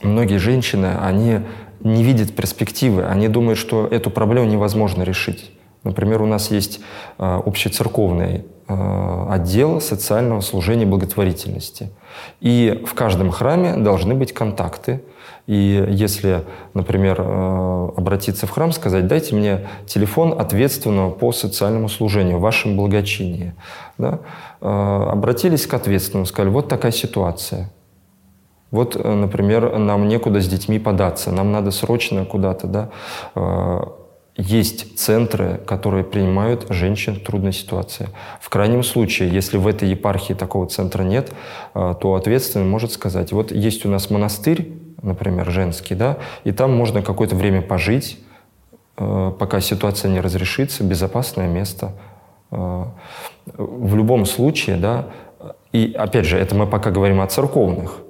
[0.00, 1.40] многие женщины, они
[1.80, 5.52] не видят перспективы, они думают, что эту проблему невозможно решить.
[5.84, 6.80] Например, у нас есть
[7.18, 11.88] э, общецерковный отдел социального служения благотворительности.
[12.42, 15.00] И в каждом храме должны быть контакты.
[15.48, 22.36] И если, например, э, обратиться в храм, сказать, дайте мне телефон ответственного по социальному служению,
[22.36, 23.54] в вашем благочинии.
[23.96, 24.18] Да?
[24.60, 27.72] Э, обратились к ответственному, сказали, вот такая ситуация.
[28.70, 32.90] Вот, э, например, нам некуда с детьми податься, нам надо срочно куда-то, да,
[34.38, 38.08] есть центры, которые принимают женщин в трудной ситуации.
[38.40, 41.32] В крайнем случае, если в этой епархии такого центра нет,
[41.74, 44.72] э, то ответственный может сказать, вот есть у нас монастырь,
[45.02, 48.18] например, женский, да, и там можно какое-то время пожить,
[48.96, 51.92] э, пока ситуация не разрешится, безопасное место.
[52.52, 52.84] Э,
[53.56, 55.06] в любом случае, да,
[55.72, 58.02] и опять же, это мы пока говорим о церковных,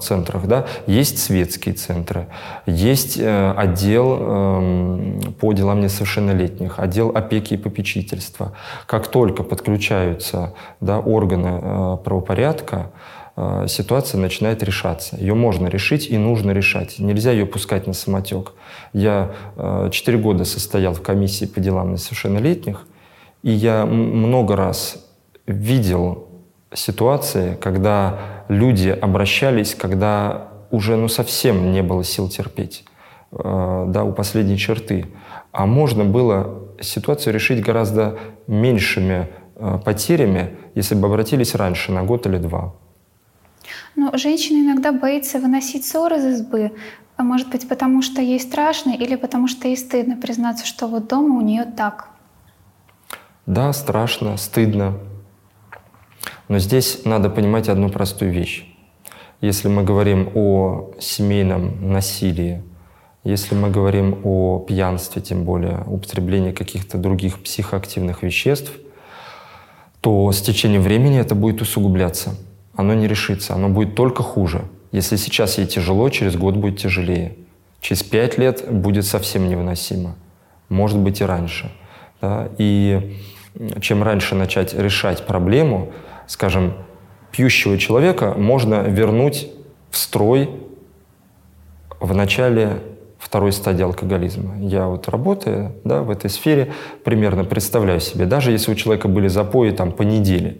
[0.00, 2.28] центрах, да, есть светские центры,
[2.66, 8.52] есть э, отдел э, по делам несовершеннолетних, отдел опеки и попечительства.
[8.86, 12.92] Как только подключаются да, органы э, правопорядка,
[13.36, 15.16] э, ситуация начинает решаться.
[15.16, 17.00] Ее можно решить и нужно решать.
[17.00, 18.52] Нельзя ее пускать на самотек.
[18.92, 19.32] Я
[19.90, 22.86] четыре э, года состоял в комиссии по делам несовершеннолетних,
[23.42, 25.04] и я много раз
[25.46, 26.28] видел
[26.72, 32.84] ситуации, когда люди обращались, когда уже ну, совсем не было сил терпеть,
[33.32, 35.06] э, да, у последней черты.
[35.52, 42.26] А можно было ситуацию решить гораздо меньшими э, потерями, если бы обратились раньше, на год
[42.26, 42.74] или два.
[43.94, 46.72] Но женщина иногда боится выносить ссоры из избы,
[47.16, 51.06] а может быть, потому что ей страшно или потому что ей стыдно признаться, что вот
[51.06, 52.08] дома у нее так.
[53.46, 54.94] Да, страшно, стыдно.
[56.50, 58.64] Но здесь надо понимать одну простую вещь.
[59.40, 62.64] Если мы говорим о семейном насилии,
[63.22, 68.72] если мы говорим о пьянстве, тем более употреблении каких-то других психоактивных веществ,
[70.00, 72.34] то с течением времени это будет усугубляться.
[72.74, 74.62] Оно не решится, оно будет только хуже.
[74.90, 77.36] Если сейчас ей тяжело, через год будет тяжелее.
[77.80, 80.16] Через пять лет будет совсем невыносимо.
[80.68, 81.70] Может быть и раньше.
[82.20, 82.48] Да?
[82.58, 83.16] И
[83.80, 85.92] чем раньше начать решать проблему,
[86.30, 86.74] скажем,
[87.32, 89.48] пьющего человека можно вернуть
[89.90, 90.48] в строй
[91.98, 92.78] в начале
[93.18, 94.56] второй стадии алкоголизма.
[94.60, 99.26] Я вот работаю да, в этой сфере, примерно представляю себе, даже если у человека были
[99.26, 100.58] запои там, по неделе,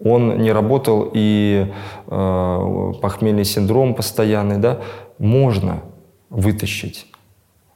[0.00, 1.72] он не работал и
[2.08, 4.80] э, похмельный синдром постоянный, да,
[5.18, 5.82] можно
[6.28, 7.06] вытащить.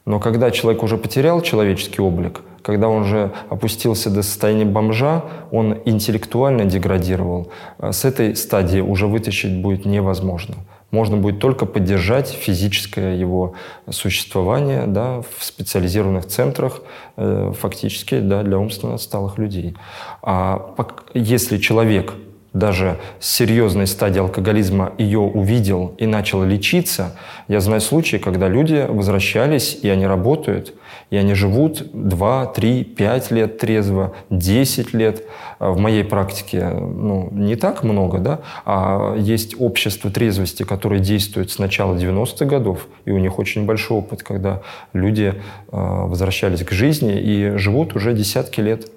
[0.03, 5.77] Но когда человек уже потерял человеческий облик, когда он уже опустился до состояния бомжа, он
[5.85, 7.47] интеллектуально деградировал.
[7.79, 10.55] Э, с этой стадии уже вытащить будет невозможно.
[10.91, 13.53] Можно будет только поддержать физическое его
[13.89, 16.81] существование да, в специализированных центрах,
[17.15, 19.77] э, фактически да, для умственно отсталых людей.
[20.21, 20.75] А
[21.13, 22.15] если человек
[22.57, 27.15] даже с серьезной стадии алкоголизма ее увидел и начал лечиться,
[27.47, 30.73] я знаю случаи, когда люди возвращались, и они работают,
[31.09, 35.23] и они живут 2, 3, 5 лет трезво, 10 лет.
[35.59, 41.51] А в моей практике ну, не так много, да, а есть общество трезвости, которое действует
[41.51, 44.61] с начала 90-х годов, и у них очень большой опыт, когда
[44.93, 45.41] люди э,
[45.71, 48.89] возвращались к жизни и живут уже десятки лет, э,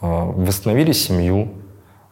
[0.00, 1.50] восстановили семью,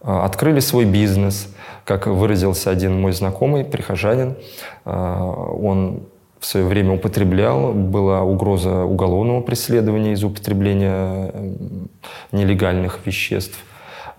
[0.03, 1.48] открыли свой бизнес.
[1.84, 4.36] Как выразился один мой знакомый, прихожанин,
[4.84, 6.05] он
[6.38, 11.32] в свое время употреблял, была угроза уголовного преследования из употребления
[12.32, 13.59] нелегальных веществ.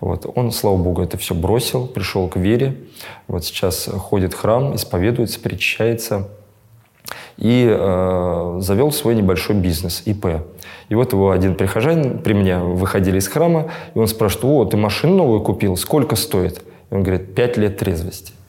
[0.00, 0.26] Вот.
[0.34, 2.76] Он, слава богу, это все бросил, пришел к вере.
[3.28, 6.28] Вот сейчас ходит в храм, исповедуется, причащается
[7.36, 10.26] и э, завел свой небольшой бизнес, ИП.
[10.88, 14.76] И вот его один прихожанин при мне выходили из храма, и он спрашивает, о, ты
[14.76, 16.62] машину новую купил, сколько стоит?
[16.90, 18.32] И он говорит, пять лет трезвости.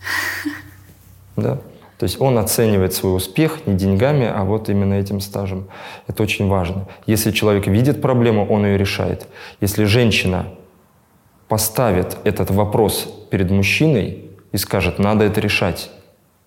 [1.37, 1.59] Да?
[1.97, 5.67] То есть он оценивает свой успех не деньгами, а вот именно этим стажем.
[6.07, 6.87] Это очень важно.
[7.05, 9.27] Если человек видит проблему, он ее решает.
[9.61, 10.45] Если женщина
[11.47, 15.89] поставит этот вопрос перед мужчиной и скажет, надо это решать,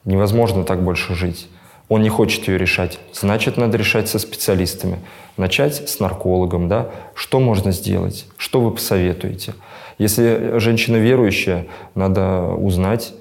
[0.04, 1.48] невозможно так больше жить,
[1.88, 2.98] он не хочет ее решать.
[3.12, 4.98] Значит, надо решать со специалистами.
[5.36, 6.90] Начать с наркологом, да?
[7.14, 8.26] Что можно сделать?
[8.36, 9.54] Что вы посоветуете?
[9.98, 13.12] Если женщина верующая, надо узнать,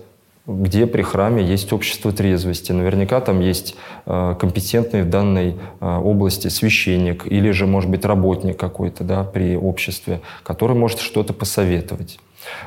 [0.45, 2.71] где при храме есть общество трезвости.
[2.71, 8.57] Наверняка там есть э, компетентный в данной э, области священник или же, может быть, работник
[8.57, 12.19] какой-то да, при обществе, который может что-то посоветовать.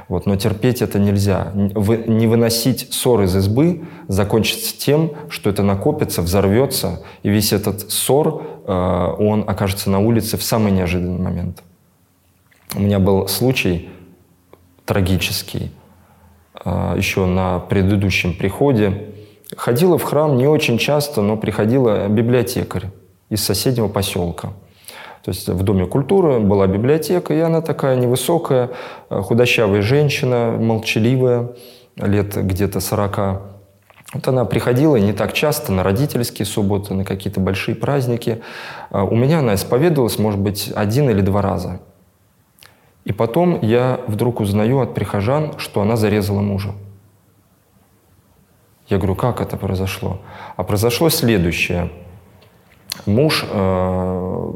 [0.08, 0.26] Вот.
[0.26, 1.52] Но терпеть это нельзя.
[1.54, 8.42] Не выносить ссор из избы закончится тем, что это накопится, взорвется, и весь этот ссор,
[8.66, 11.62] э, он окажется на улице в самый неожиданный момент.
[12.74, 13.88] У меня был случай
[14.84, 15.72] трагический
[16.64, 19.08] э, еще на предыдущем приходе.
[19.56, 22.86] Ходила в храм не очень часто, но приходила библиотекарь
[23.28, 24.52] из соседнего поселка–
[25.30, 28.70] то есть в Доме культуры была библиотека, и она такая невысокая,
[29.10, 31.52] э, худощавая женщина, молчаливая,
[31.94, 33.40] лет где-то 40.
[34.12, 38.42] Вот она приходила не так часто на родительские субботы, на какие-то большие праздники.
[38.90, 41.78] Э, у меня она исповедовалась, может быть, один или два раза.
[43.04, 46.72] И потом я вдруг узнаю от прихожан, что она зарезала мужа.
[48.88, 50.18] Я говорю, как это произошло?
[50.56, 51.88] А произошло следующее.
[53.06, 54.52] Муж э,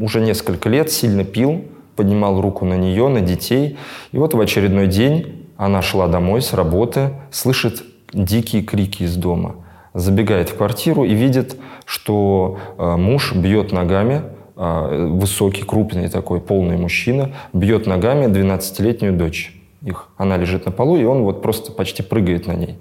[0.00, 1.64] уже несколько лет сильно пил,
[1.96, 3.78] поднимал руку на нее, на детей.
[4.12, 7.82] И вот в очередной день она шла домой с работы, слышит
[8.12, 9.56] дикие крики из дома.
[9.94, 14.22] Забегает в квартиру и видит, что э, муж бьет ногами,
[14.56, 20.08] э, высокий, крупный такой, полный мужчина, бьет ногами 12-летнюю дочь их.
[20.18, 22.78] Она лежит на полу, и он вот просто почти прыгает на ней.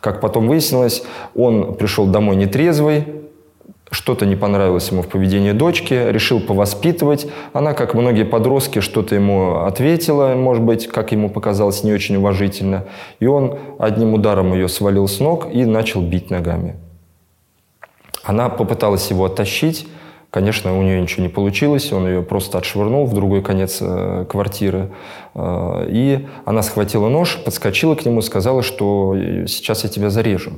[0.00, 1.02] Как потом выяснилось,
[1.34, 3.04] он пришел домой нетрезвый,
[3.92, 7.26] что-то не понравилось ему в поведении дочки, решил повоспитывать.
[7.52, 12.86] Она, как многие подростки, что-то ему ответила, может быть, как ему показалось, не очень уважительно.
[13.20, 16.76] И он одним ударом ее свалил с ног и начал бить ногами.
[18.24, 19.86] Она попыталась его оттащить.
[20.30, 24.90] Конечно, у нее ничего не получилось, он ее просто отшвырнул в другой конец э, квартиры.
[25.34, 29.14] Э, и она схватила нож, подскочила к нему, сказала, что
[29.46, 30.52] сейчас я тебя зарежу.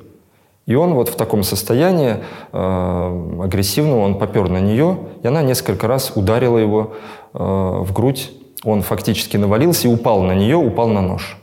[0.66, 2.16] И он вот в таком состоянии
[2.52, 6.94] э, агрессивного, он попер на нее, и она несколько раз ударила его
[7.34, 8.32] э, в грудь.
[8.64, 11.36] Он фактически навалился и упал на нее, упал на нож.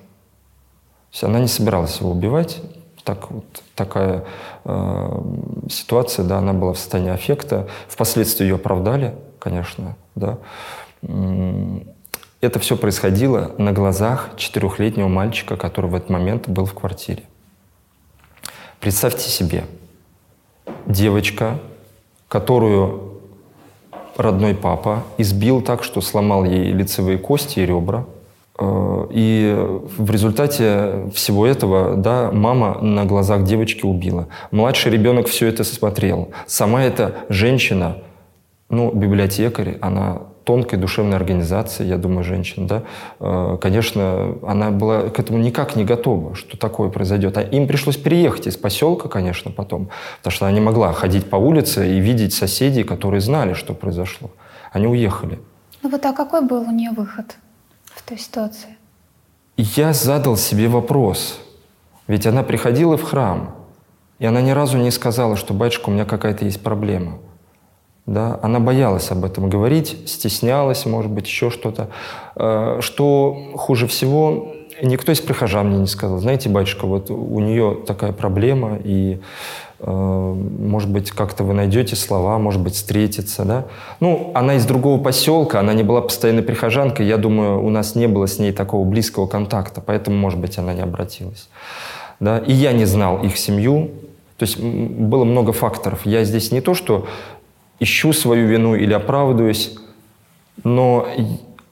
[1.12, 2.62] То есть она не собиралась его убивать.
[3.04, 3.46] Так, вот,
[3.76, 4.26] такая
[4.66, 5.22] э,
[5.70, 7.68] ситуация, да, она была в состоянии аффекта.
[7.88, 10.38] Впоследствии ее оправдали, конечно, да.
[12.42, 17.24] Это все происходило на глазах четырехлетнего мальчика, который в этот момент был в квартире.
[18.82, 19.66] Представьте себе,
[20.88, 21.60] девочка,
[22.28, 23.20] которую
[24.18, 28.06] родной папа избил так, что сломал ей лицевые кости и ребра.
[28.58, 29.56] Э, и
[29.98, 34.30] в результате всего этого да, мама на глазах девочки убила.
[34.50, 36.30] Младший ребенок все это смотрел.
[36.48, 37.98] Сама эта женщина,
[38.70, 42.84] ну, библиотекарь, она тонкой душевной организации, я думаю, женщин, да,
[43.20, 47.38] э, конечно, она была к этому никак не готова, что такое произойдет.
[47.38, 51.36] А им пришлось переехать из поселка, конечно, потом, потому что она не могла ходить по
[51.36, 54.32] улице и видеть соседей, которые знали, что произошло.
[54.72, 55.40] Они уехали.
[55.84, 57.36] Ну вот а какой был у нее выход
[57.86, 58.78] в той ситуации?
[59.58, 61.40] Я задал себе вопрос.
[62.08, 63.56] Ведь она приходила в храм,
[64.20, 67.20] и она ни разу не сказала, что, батюшка, у меня какая-то есть проблема–
[68.06, 71.90] да, она боялась об этом говорить, стеснялась, может быть, еще что-то.
[72.36, 77.78] Э, что хуже всего, никто из прихожан мне не сказал, знаете, батюшка, вот у нее
[77.86, 79.20] такая проблема, и,
[79.80, 83.66] э, может быть, как-то вы найдете слова, может быть, встретиться, да.
[84.00, 88.08] Ну, она из другого поселка, она не была постоянной прихожанкой, я думаю, у нас не
[88.08, 91.50] было с ней такого близкого контакта, поэтому, может быть, она не обратилась.
[92.20, 92.40] Да?
[92.40, 93.92] И я не знал их семью,
[94.38, 96.06] то есть было много факторов.
[96.06, 97.06] Я здесь не то, что
[97.82, 99.76] ищу свою вину или оправдываюсь,
[100.64, 101.08] но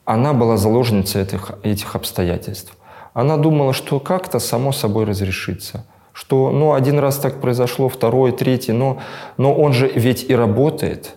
[0.06, 2.76] она была заложницей этих, этих обстоятельств.
[3.14, 5.86] Она думала, что как-то само собой разрешится.
[6.12, 8.98] Что, ну, один раз так произошло, второй, третий, но,
[9.38, 11.16] но он же ведь и работает.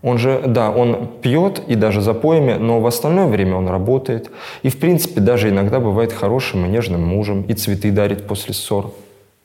[0.00, 4.30] Он же, да, он пьет и даже за поями, но в остальное время он работает.
[4.62, 8.92] И, в принципе, даже иногда бывает хорошим и нежным мужем, и цветы дарит после ссор.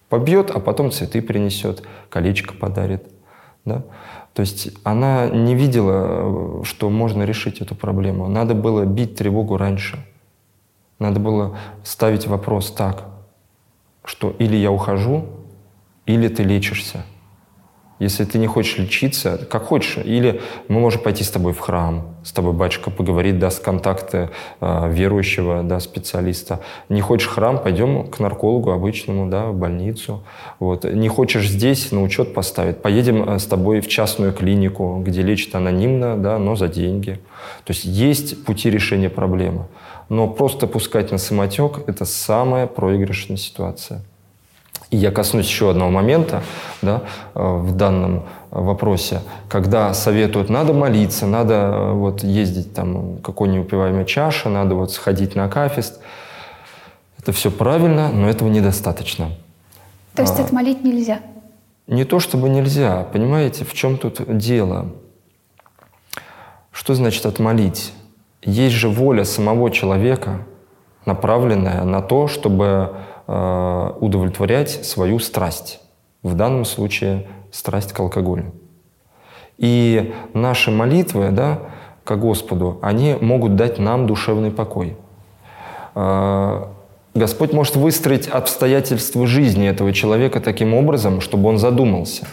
[0.09, 3.03] Побьет, а потом цветы принесет, колечко подарит.
[3.65, 3.83] Да?
[4.33, 8.27] То есть она не видела, что можно решить эту проблему.
[8.27, 10.05] Надо было бить тревогу раньше.
[10.99, 13.05] Надо было ставить вопрос так,
[14.03, 15.25] что или я ухожу,
[16.05, 17.05] или ты лечишься.
[17.99, 22.15] Если ты не хочешь лечиться, как хочешь, или мы можем пойти с тобой в храм,
[22.23, 24.29] с тобой батюшка поговорит, даст контакты
[24.61, 26.61] э, верующего, да, специалиста.
[26.87, 30.23] Не хочешь храм, пойдем к наркологу обычному, да, в больницу.
[30.59, 30.85] Вот.
[30.85, 32.81] Не хочешь здесь, на учет поставить.
[32.81, 37.19] Поедем с тобой в частную клинику, где лечат анонимно, да, но за деньги.
[37.65, 39.67] То есть есть пути решения проблемы.
[40.07, 44.01] Но просто пускать на самотек– это самая проигрышная ситуация.
[44.89, 46.41] И я коснусь еще одного момента
[46.81, 47.03] да,
[47.35, 54.05] э, в данном вопросе, когда советуют, надо молиться, надо э, вот ездить там какой неупиваемой
[54.05, 55.99] чаши, надо вот сходить на кафест.
[57.19, 59.29] Это все правильно, но этого недостаточно.
[60.15, 61.19] То есть а, отмолить нельзя?
[61.85, 63.05] Не то чтобы нельзя.
[63.13, 64.87] Понимаете, в чем тут дело?
[66.71, 67.93] Что значит отмолить?
[68.41, 70.45] Есть же воля самого человека,
[71.05, 72.95] направленная на то, чтобы
[73.31, 75.81] удовлетворять свою страсть.
[76.23, 78.53] В данном случае страсть к алкоголю.
[79.59, 81.59] И наши молитвы да,
[82.03, 84.95] к Господу, они могут дать нам душевный покой.
[85.95, 86.65] Э,
[87.13, 92.25] Господь может выстроить обстоятельства жизни этого человека таким образом, чтобы он задумался.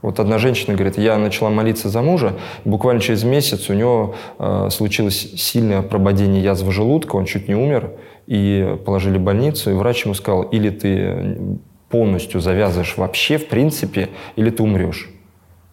[0.00, 2.34] Вот одна женщина говорит, я начала молиться за мужа,
[2.64, 7.92] буквально через месяц у него э, случилось сильное прободение язвы желудка, он чуть не умер,
[8.26, 14.10] и положили в больницу, и врач ему сказал, или ты полностью завязываешь вообще, в принципе,
[14.36, 15.10] или ты умрешь.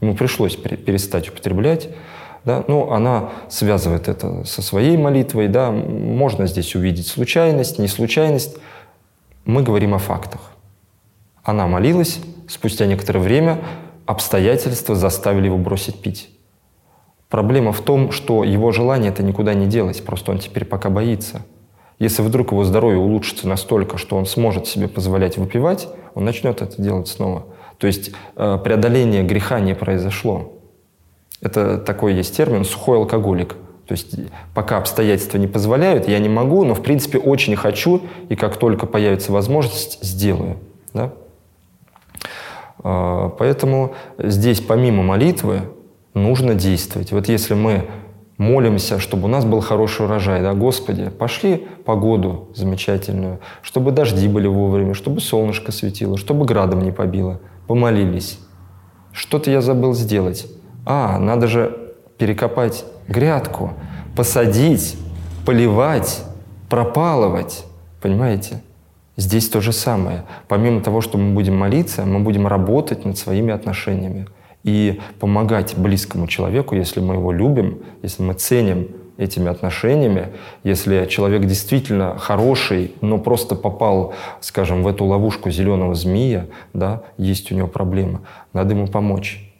[0.01, 1.89] Ему пришлось перестать употреблять.
[2.43, 2.63] Да?
[2.67, 5.47] Ну, она связывает это со своей молитвой.
[5.47, 5.71] Да?
[5.71, 8.57] Можно здесь увидеть случайность, не случайность.
[9.45, 10.51] Мы говорим о фактах.
[11.43, 13.59] Она молилась, спустя некоторое время
[14.05, 16.29] обстоятельства заставили его бросить пить.
[17.29, 21.45] Проблема в том, что его желание это никуда не делать, просто он теперь пока боится–
[21.99, 26.81] если вдруг его здоровье улучшится настолько, что он сможет себе позволять выпивать, он начнет это
[26.81, 27.45] делать снова.
[27.77, 30.53] То есть э, преодоление греха не произошло.
[31.41, 33.55] Это такой есть термин «сухой алкоголик».
[33.87, 34.15] То есть
[34.53, 38.87] пока обстоятельства не позволяют, я не могу, но в принципе очень хочу, и как только
[38.87, 40.57] появится возможность, сделаю.
[40.93, 41.13] Да?
[42.85, 45.61] Э, поэтому здесь помимо молитвы
[46.13, 47.11] нужно действовать.
[47.11, 47.87] Вот если мы
[48.37, 50.41] молимся, чтобы у нас был хороший урожай.
[50.41, 56.91] Да, Господи, пошли погоду замечательную, чтобы дожди были вовремя, чтобы солнышко светило, чтобы градом не
[56.91, 57.39] побило.
[57.67, 58.39] Помолились.
[59.13, 60.47] Что-то я забыл сделать.
[60.85, 63.73] А, надо же перекопать грядку,
[64.15, 64.97] посадить,
[65.45, 66.23] поливать,
[66.69, 67.65] пропалывать.
[68.01, 68.61] Понимаете?
[69.17, 70.23] Здесь то же самое.
[70.47, 74.27] Помимо того, что мы будем молиться, мы будем работать над своими отношениями
[74.63, 81.45] и помогать близкому человеку, если мы его любим, если мы ценим этими отношениями, если человек
[81.45, 87.67] действительно хороший, но просто попал, скажем, в эту ловушку зеленого змея, да, есть у него
[87.67, 89.53] проблемы, надо ему помочь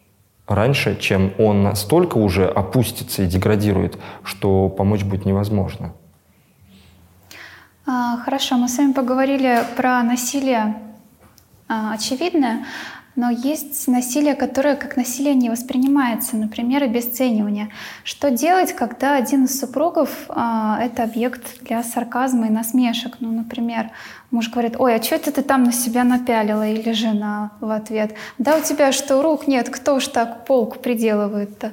[0.46, 5.94] раньше, чем он настолько уже опустится и деградирует, что помочь будет невозможно.
[7.88, 10.74] А, хорошо, мы с вами поговорили про насилие
[11.68, 12.66] а, очевидное.
[13.14, 17.70] Но есть насилие, которое как насилие не воспринимается, например, обесценивание.
[18.02, 23.18] Что делать, когда один из супругов а, это объект для сарказма и насмешек?
[23.20, 23.90] Ну, например,
[24.32, 26.68] муж говорит, ой, а что это ты там на себя напялила?
[26.68, 31.72] Или жена в ответ, да у тебя что, рук нет, кто ж так полку приделывает-то?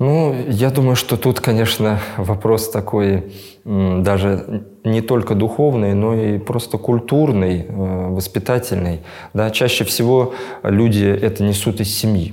[0.00, 3.34] Ну, я думаю, что тут, конечно, вопрос такой
[3.66, 9.02] даже не только духовный, но и просто культурный, э, воспитательный.
[9.34, 10.32] Да, чаще всего
[10.62, 12.32] люди это несут из семьи.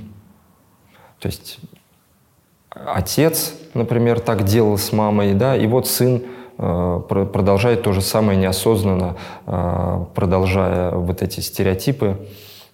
[1.18, 1.58] То есть
[2.70, 6.22] отец, например, так делал с мамой, да, и вот сын
[6.56, 9.16] э, продолжает то же самое неосознанно,
[9.46, 12.16] э, продолжая вот эти стереотипы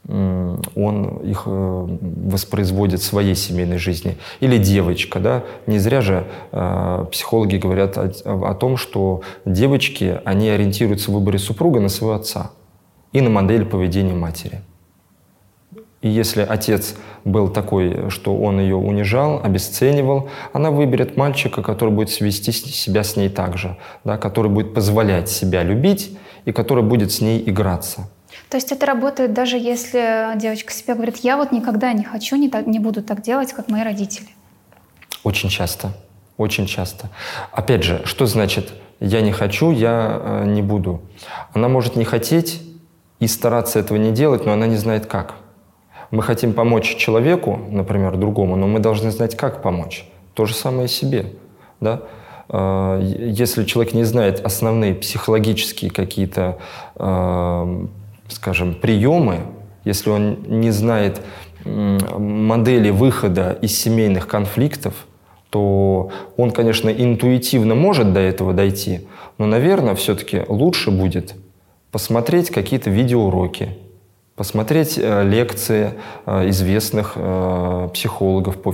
[0.06, 1.86] он их э,
[2.26, 4.18] воспроизводит в своей семейной жизни.
[4.40, 10.50] Или девочка, да, не зря же э, психологи говорят о, о том, что девочки, они
[10.50, 12.50] ориентируются в выборе супруга на своего отца
[13.12, 14.60] и на модель поведения матери.
[16.02, 22.20] И если отец был такой, что он ее унижал, обесценивал, она выберет мальчика, который будет
[22.20, 27.10] вести себя с ней так же, да, который будет позволять себя любить и который будет
[27.10, 28.10] с ней играться.
[28.50, 32.48] То есть это работает даже если девочка себе говорит, я вот никогда не хочу, не,
[32.48, 34.28] так, не буду так делать, как мои родители.
[35.22, 35.92] Очень часто.
[36.36, 37.10] Очень часто.
[37.52, 41.02] Опять же, что значит «я не хочу, я э, не буду»?
[41.52, 42.60] Она может не хотеть
[43.20, 45.36] и стараться этого не делать, но она не знает как.
[46.10, 50.08] Мы хотим помочь человеку, например, другому, но мы должны знать, как помочь.
[50.34, 51.32] То же самое себе.
[51.80, 52.02] Да?
[52.48, 56.58] Э, если человек не знает основные психологические какие-то,
[56.96, 57.86] э,
[58.28, 59.40] скажем, приемы,
[59.84, 61.20] если он не знает
[61.64, 65.06] модели выхода из семейных конфликтов,
[65.50, 69.06] то он, конечно, интуитивно может до этого дойти,
[69.38, 71.34] но, наверное, все-таки лучше будет
[71.90, 73.78] посмотреть какие-то видеоуроки,
[74.36, 75.94] посмотреть э, лекции
[76.26, 78.72] э, известных э, психологов по,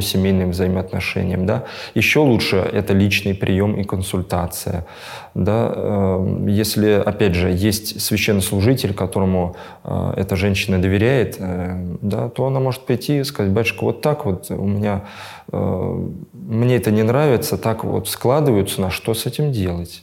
[0.00, 1.46] семейным взаимоотношениям.
[1.46, 1.64] Да?
[1.94, 4.86] Еще лучше это личный прием и консультация.
[5.34, 6.18] Да?
[6.46, 13.24] Если, опять же, есть священнослужитель, которому эта женщина доверяет, да, то она может прийти и
[13.24, 15.04] сказать, батюшка, вот так вот у меня,
[15.52, 20.02] мне это не нравится, так вот складываются, на что с этим делать?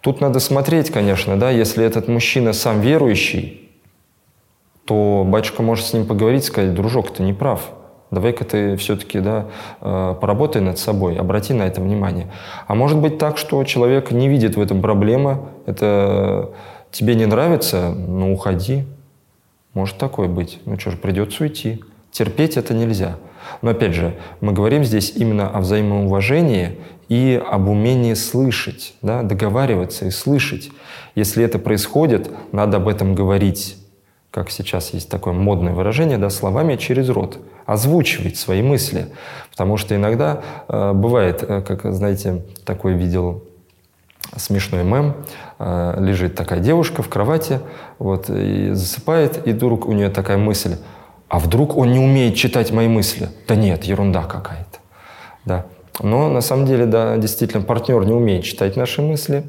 [0.00, 3.67] Тут надо смотреть, конечно, да, если этот мужчина сам верующий,
[4.88, 7.72] то батюшка может с ним поговорить, сказать, дружок, ты не прав.
[8.10, 9.48] Давай-ка ты все-таки да,
[9.82, 12.28] э, поработай над собой, обрати на это внимание.
[12.66, 16.52] А может быть так, что человек не видит в этом проблемы, это
[16.90, 18.86] тебе не нравится, ну уходи.
[19.74, 20.58] Может такое быть.
[20.64, 21.84] Ну что ж, придется уйти.
[22.10, 23.16] Терпеть это нельзя.
[23.60, 26.78] Но опять же, мы говорим здесь именно о взаимоуважении
[27.10, 30.70] и об умении слышать, да, договариваться и слышать.
[31.14, 33.77] Если это происходит, надо об этом говорить
[34.30, 39.08] как сейчас есть такое модное выражение, да, словами через рот, озвучивать свои мысли.
[39.50, 43.42] Потому что иногда э, бывает, э, как, знаете, такой видел
[44.36, 45.14] смешной мем,
[45.58, 47.60] э, лежит такая девушка в кровати,
[47.98, 50.76] вот, и засыпает, и вдруг у нее такая мысль,
[51.28, 53.28] а вдруг он не умеет читать мои мысли?
[53.46, 54.78] Да нет, ерунда какая-то.
[55.44, 55.66] Да.
[56.00, 59.44] Но на самом деле, да, действительно, партнер не умеет читать наши мысли.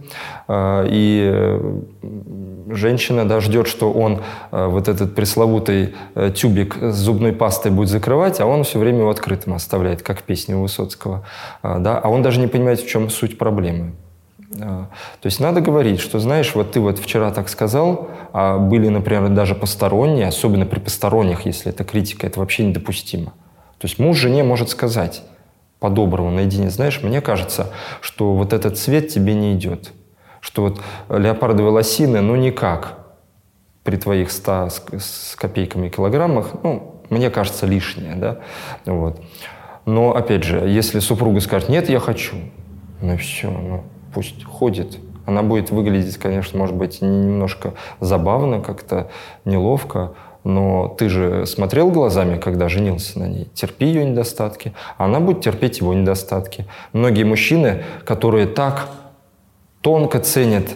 [0.48, 1.60] А, и
[2.72, 4.22] женщина да, ждет, что он
[4.52, 9.00] э, вот этот пресловутый э, тюбик с зубной пастой будет закрывать, а он все время
[9.00, 11.26] его открытым оставляет, как песня у Высоцкого.
[11.62, 11.98] А, да?
[11.98, 13.94] А он даже не понимает, в чем суть проблемы.
[14.62, 14.88] А,
[15.22, 19.30] то есть надо говорить, что, знаешь, вот ты вот вчера так сказал, а были, например,
[19.30, 23.34] даже посторонние, особенно при посторонних, если это критика, это вообще недопустимо.
[23.80, 25.24] То есть муж жене может сказать,
[25.80, 26.70] по-доброму наедине.
[26.70, 27.72] Знаешь, мне кажется,
[28.02, 29.92] что вот этот цвет тебе не идет.
[30.42, 32.98] Что вот леопардовые лосины, ну никак
[33.84, 34.70] при твоих 100
[35.00, 38.40] с, копейками килограммах, ну, мне кажется, лишнее, да,
[38.86, 39.22] вот.
[39.86, 42.36] Но, опять же, если супруга скажет, нет, я хочу,
[43.02, 45.00] ну все, ну, пусть ходит.
[45.26, 49.10] Она будет выглядеть, конечно, может быть, немножко забавно, как-то
[49.46, 50.14] неловко,
[50.44, 53.50] но ты же смотрел глазами, когда женился на ней.
[53.54, 56.66] Терпи ее недостатки, она будет терпеть его недостатки.
[56.94, 58.90] Многие мужчины, которые так
[59.82, 60.70] тонко ценят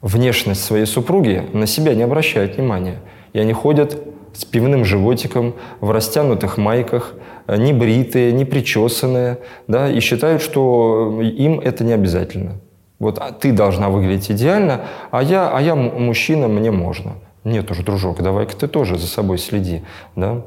[0.00, 3.00] внешность своей супруги, на себя не обращают внимания.
[3.32, 3.98] И они ходят
[4.32, 7.14] с пивным животиком, в растянутых майках,
[7.48, 9.38] не бритые, не причесанные,
[9.68, 12.60] да, и считают, что им это не обязательно.
[12.98, 17.12] Вот а ты должна выглядеть идеально, а я, а я мужчина, мне можно.
[17.44, 19.82] Нет уж, дружок, давай-ка ты тоже за собой следи,
[20.16, 20.42] да.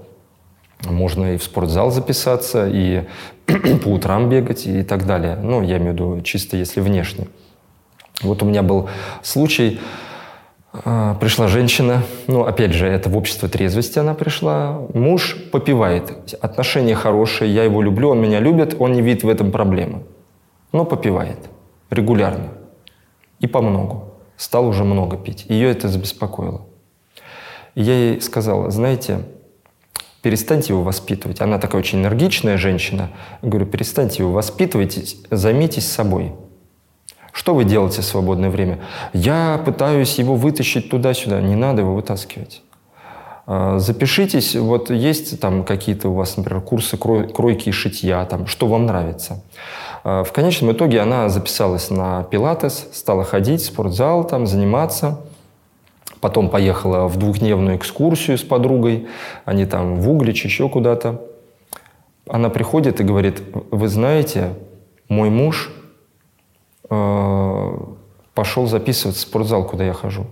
[0.84, 3.04] Можно и в спортзал записаться, и
[3.84, 5.38] по утрам бегать, и так далее.
[5.42, 7.28] Ну, я имею в виду чисто если внешне.
[8.22, 8.90] Вот у меня был
[9.22, 9.80] случай,
[10.74, 14.82] а, пришла женщина, ну, опять же, это в общество трезвости она пришла.
[14.94, 19.52] Муж попивает, отношения хорошие, я его люблю, он меня любит, он не видит в этом
[19.52, 20.04] проблемы.
[20.72, 21.38] Но попивает
[21.90, 22.50] регулярно
[23.40, 24.06] и по многу.
[24.36, 25.46] Стал уже много пить.
[25.50, 26.67] Ее это забеспокоило.
[27.78, 29.20] Я ей сказала, знаете,
[30.24, 31.42] перестаньте его воспитывать.
[31.42, 33.12] Она такая очень энергичная женщина.
[33.44, 36.34] Я говорю, перестаньте его воспитывать, займитесь собой.
[37.32, 38.80] Что вы делаете в свободное время?
[39.14, 41.40] Я пытаюсь его вытащить туда-сюда.
[41.40, 42.64] Не надо его вытаскивать.
[43.46, 48.66] А, запишитесь, вот есть там какие-то у вас, например, курсы кройки и шитья, там, что
[48.66, 49.44] вам нравится.
[50.04, 55.22] А, в конечном итоге она записалась на пилатес, стала ходить в спортзал, там, заниматься.
[56.22, 59.08] Потом поехала в двухдневную экскурсию с подругой.
[59.46, 61.22] Они там в Углич, еще куда-то.
[62.28, 63.42] Она приходит и говорит,
[63.72, 64.54] вы знаете,
[65.10, 65.72] мой муж
[66.90, 67.78] э,
[68.34, 70.26] пошел записываться в спортзал, куда я хожу.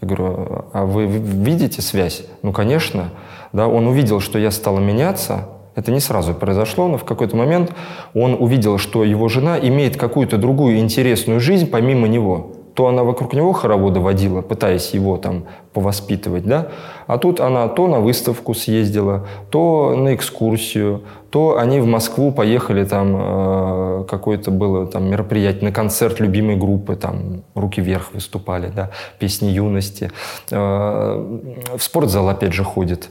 [0.00, 2.24] Я говорю, а вы видите связь?
[2.42, 3.10] Ну, конечно.
[3.52, 7.72] Да, он увидел, что я стала меняться, это не сразу произошло, но в какой-то момент
[8.14, 13.32] он увидел, что его жена имеет какую-то другую интересную жизнь помимо него то она вокруг
[13.32, 16.68] него хороводы водила, пытаясь его там повоспитывать, да,
[17.06, 22.84] а тут она то на выставку съездила, то на экскурсию, то они в Москву поехали,
[22.84, 28.90] там э, какое-то было там мероприятие, на концерт любимой группы, там «Руки вверх» выступали, да,
[29.18, 30.10] песни юности.
[30.50, 31.38] Э,
[31.76, 33.10] в спортзал опять же ходит.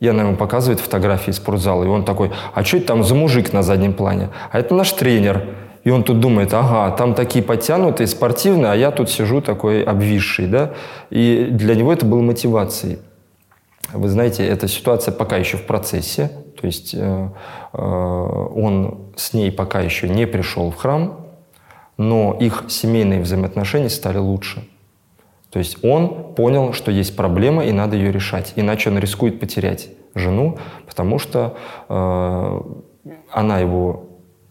[0.00, 3.52] И она ему показывает фотографии спортзала, и он такой, а что это там за мужик
[3.52, 4.28] на заднем плане?
[4.50, 5.44] А это наш тренер.
[5.84, 10.46] И он тут думает, ага, там такие подтянутые, спортивные, а я тут сижу такой обвисший,
[10.46, 10.72] да?
[11.10, 12.98] И для него это было мотивацией.
[13.92, 17.28] Вы знаете, эта ситуация пока еще в процессе, то есть э,
[17.74, 21.26] э, он с ней пока еще не пришел в храм,
[21.98, 24.66] но их семейные взаимоотношения стали лучше.
[25.50, 29.90] То есть он понял, что есть проблема и надо ее решать, иначе он рискует потерять
[30.14, 31.56] жену, потому что
[31.88, 32.60] э,
[33.30, 34.06] она его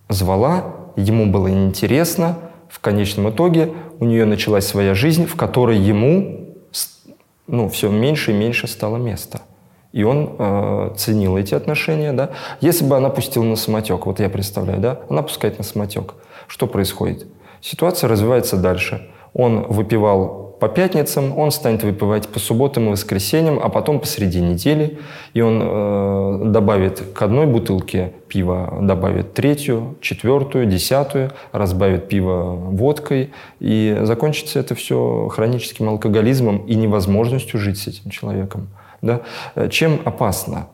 [0.10, 2.38] звала, ему было неинтересно,
[2.70, 6.56] в конечном итоге у нее началась своя жизнь, в которой ему
[7.48, 9.42] ну, все меньше и меньше стало места.
[9.92, 12.32] И он э, ценил эти отношения, да.
[12.62, 16.16] Если бы она пустила на самотек, вот я представляю, да, она пускает на самотек.
[16.48, 17.28] Что происходит?
[17.62, 19.08] Ситуация развивается дальше.
[19.34, 24.98] Он выпивал по пятницам, он станет выпивать по субботам и воскресеньям, а потом посреди недели.
[25.34, 33.34] И он э, добавит к одной бутылке пива, добавит третью, четвертую, десятую, разбавит пиво водкой.
[33.60, 38.70] И закончится это все хроническим алкоголизмом и невозможностью жить с этим человеком.
[39.02, 39.20] Да?
[39.70, 40.68] Чем опасно?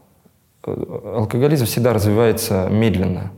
[0.68, 3.32] Алкоголизм всегда развивается медленно.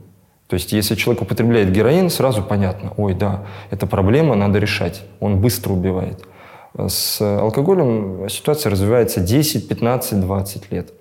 [0.48, 5.02] То есть, если человек употребляет героин, сразу понятно, ой, да, это проблема, надо решать.
[5.18, 6.26] Он быстро убивает.
[6.76, 10.92] С алкоголем ситуация развивается 10, 15, 20 лет.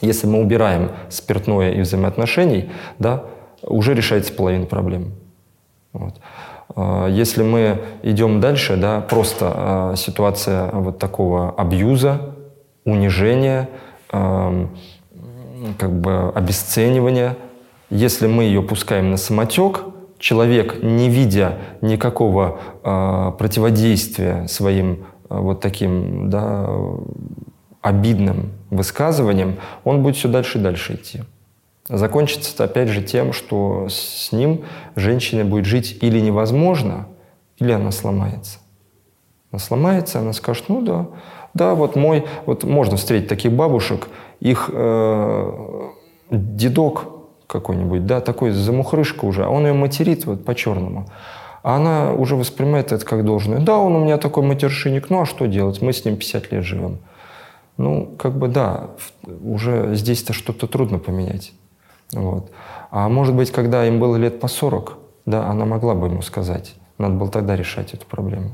[0.00, 3.24] Если мы убираем спиртное и взаимоотношений, да,
[3.62, 5.12] уже решается половина проблем.
[5.92, 6.14] Вот.
[6.76, 12.34] А, если мы идем дальше, да, просто а, ситуация вот такого абьюза,
[12.84, 13.70] унижения,
[14.10, 17.36] как бы обесценивания,
[17.88, 19.80] если мы ее пускаем на самотек,
[20.24, 26.66] человек, не видя никакого э, противодействия своим э, вот таким да,
[27.82, 31.24] обидным высказыванием, он будет все дальше и дальше идти.
[31.90, 34.64] Закончится это опять же тем, что с ним
[34.96, 37.06] женщина будет жить или невозможно,
[37.58, 38.60] или она сломается.
[39.52, 41.06] Она сломается, она скажет, ну да,
[41.52, 44.08] да, вот мой, вот можно встретить таких бабушек,
[44.40, 45.88] их э,
[46.30, 47.13] дедок
[47.54, 51.06] какой-нибудь, да, такой замухрышка уже, а он ее материт вот по-черному.
[51.62, 53.60] А она уже воспринимает это как должное.
[53.60, 55.80] Да, он у меня такой матершинник, ну а что делать?
[55.80, 56.98] Мы с ним 50 лет живем.
[57.76, 58.90] Ну, как бы да,
[59.42, 61.52] уже здесь-то что-то трудно поменять.
[62.12, 62.50] Вот.
[62.90, 66.74] А может быть, когда им было лет по 40, да, она могла бы ему сказать.
[66.98, 68.50] Надо было тогда решать эту проблему.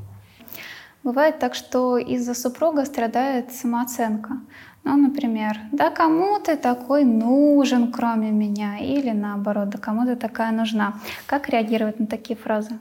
[1.02, 4.38] Бывает так, что из-за супруга страдает самооценка.
[4.84, 8.78] Ну, например, да кому ты такой нужен, кроме меня?
[8.78, 10.94] Или наоборот, да кому ты такая нужна?
[11.26, 12.78] Как реагировать на такие фразы?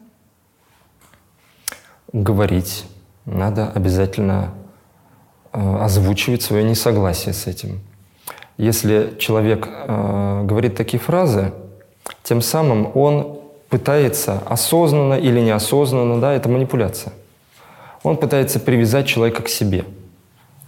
[2.12, 2.86] Говорить.
[3.26, 4.50] Надо обязательно
[5.54, 7.80] э, озвучивать свое несогласие с этим.
[8.58, 11.54] Если человек э, говорит такие фразы,
[12.24, 13.40] тем самым он
[13.70, 17.14] пытается осознанно или неосознанно, да, это манипуляция.
[18.10, 19.86] Он пытается привязать человека к себе–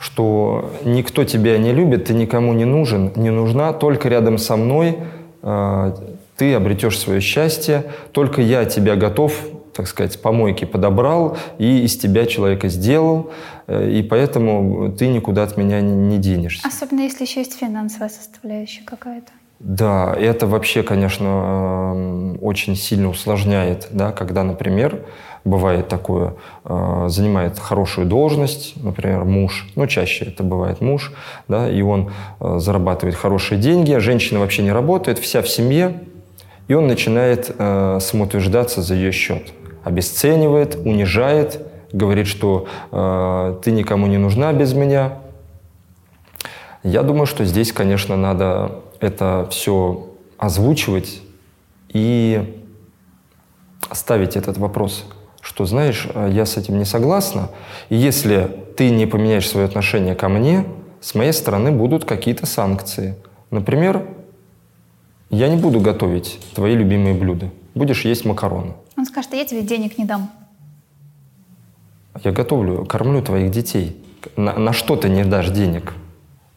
[0.01, 4.97] что никто тебя не любит, ты никому не нужен, не нужна, только рядом со мной
[5.43, 5.95] э,
[6.37, 9.31] ты обретешь свое счастье, только я тебя готов,
[9.75, 13.29] так сказать, с помойки подобрал и из тебя человека сделал,
[13.67, 16.67] э, и поэтому ты никуда от меня не, не денешься.
[16.67, 19.31] Особенно если еще есть финансовая составляющая какая-то.
[19.59, 21.27] Да, это вообще, конечно,
[21.93, 25.05] э, очень сильно усложняет, да, когда, например,
[25.43, 26.35] бывает такое,
[26.65, 31.11] э, занимает хорошую должность, например, муж, ну, чаще это бывает муж,
[31.47, 35.99] да, и он э, зарабатывает хорошие деньги, женщина вообще не работает, вся в семье,
[36.67, 39.51] и он начинает э, самоутверждаться за ее счет.
[39.83, 45.17] Обесценивает, унижает, говорит, что ты никому не нужна без меня.
[46.83, 51.21] Я думаю, что здесь, конечно, надо это все озвучивать
[51.89, 52.61] и
[53.91, 55.05] ставить этот вопрос
[55.41, 57.49] что, знаешь, э, я с этим не согласна,
[57.89, 60.65] и если ты не поменяешь свое отношение ко мне,
[61.01, 63.15] с моей стороны будут какие-то санкции.
[63.49, 64.07] Например,
[65.29, 67.49] я не буду готовить твои любимые блюда.
[67.73, 68.73] Будешь есть макароны.
[68.97, 70.29] Он скажет, я тебе денег не дам.
[72.23, 73.97] Я готовлю, кормлю твоих детей.
[74.35, 75.93] На, на что ты не дашь денег?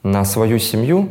[0.02, 1.08] На свою семью?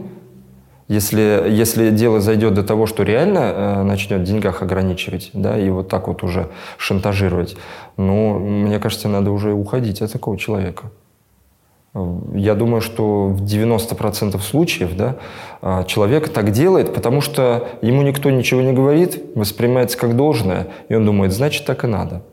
[0.87, 5.69] Если, если дело зайдет до того, что реально э, начнет в деньгах ограничивать, да, и
[5.69, 7.55] вот так вот уже шантажировать,
[7.95, 10.91] ну, мне кажется, надо уже уходить от такого человека.
[12.33, 15.17] Я думаю, что в 90% случаев да,
[15.61, 20.95] а, человек так делает, потому что ему никто ничего не говорит, воспринимается как должное, и
[20.95, 22.23] он думает, значит, так и надо.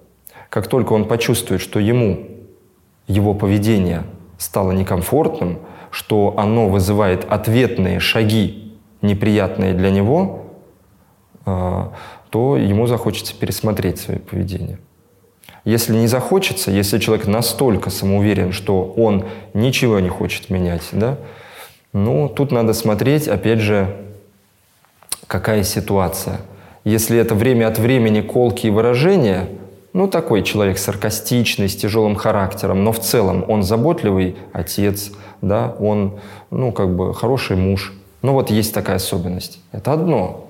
[0.48, 2.26] Как только он почувствует, что ему
[3.06, 4.04] его поведение
[4.38, 5.58] стало некомфортным,
[5.90, 10.46] что оно вызывает ответные шаги, неприятные для него,
[11.46, 11.92] а,
[12.30, 14.78] то ему захочется пересмотреть свое поведение.
[15.64, 21.18] Если не захочется, если человек настолько самоуверен, что он ничего не хочет менять, да,
[21.92, 23.96] ну, тут надо смотреть, опять же,
[25.26, 26.40] какая ситуация.
[26.84, 29.48] Если это время от времени колкие выражения,
[29.92, 35.10] ну, такой человек саркастичный, с тяжелым характером, но в целом он заботливый отец,
[35.42, 36.18] да, он,
[36.50, 37.92] ну, как бы хороший муж.
[38.22, 39.60] Ну, вот есть такая особенность.
[39.72, 40.46] Это одно.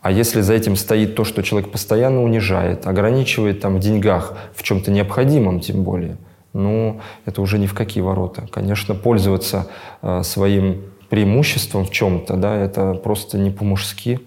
[0.00, 4.62] А если за этим стоит то, что человек постоянно унижает, ограничивает там в деньгах, в
[4.62, 6.18] чем-то необходимом тем более,
[6.52, 8.46] ну, это уже ни в какие ворота.
[8.52, 9.68] Конечно, пользоваться
[10.02, 14.20] э, своим преимуществом в чем-то, да, это просто не по-мужски.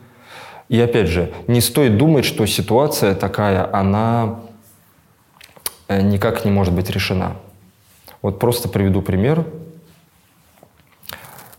[0.68, 4.40] И опять же, не стоит думать, что ситуация такая, она
[5.88, 7.38] э, никак не может быть решена.
[8.22, 9.46] Вот просто приведу пример.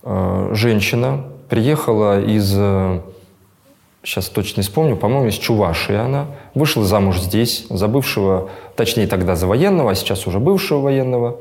[0.03, 3.01] Э, женщина приехала из э,
[4.09, 9.37] сейчас точно не вспомню, по-моему, из Чувашии она, вышла замуж здесь, за бывшего, точнее тогда
[9.37, 11.41] за военного, а сейчас уже бывшего военного.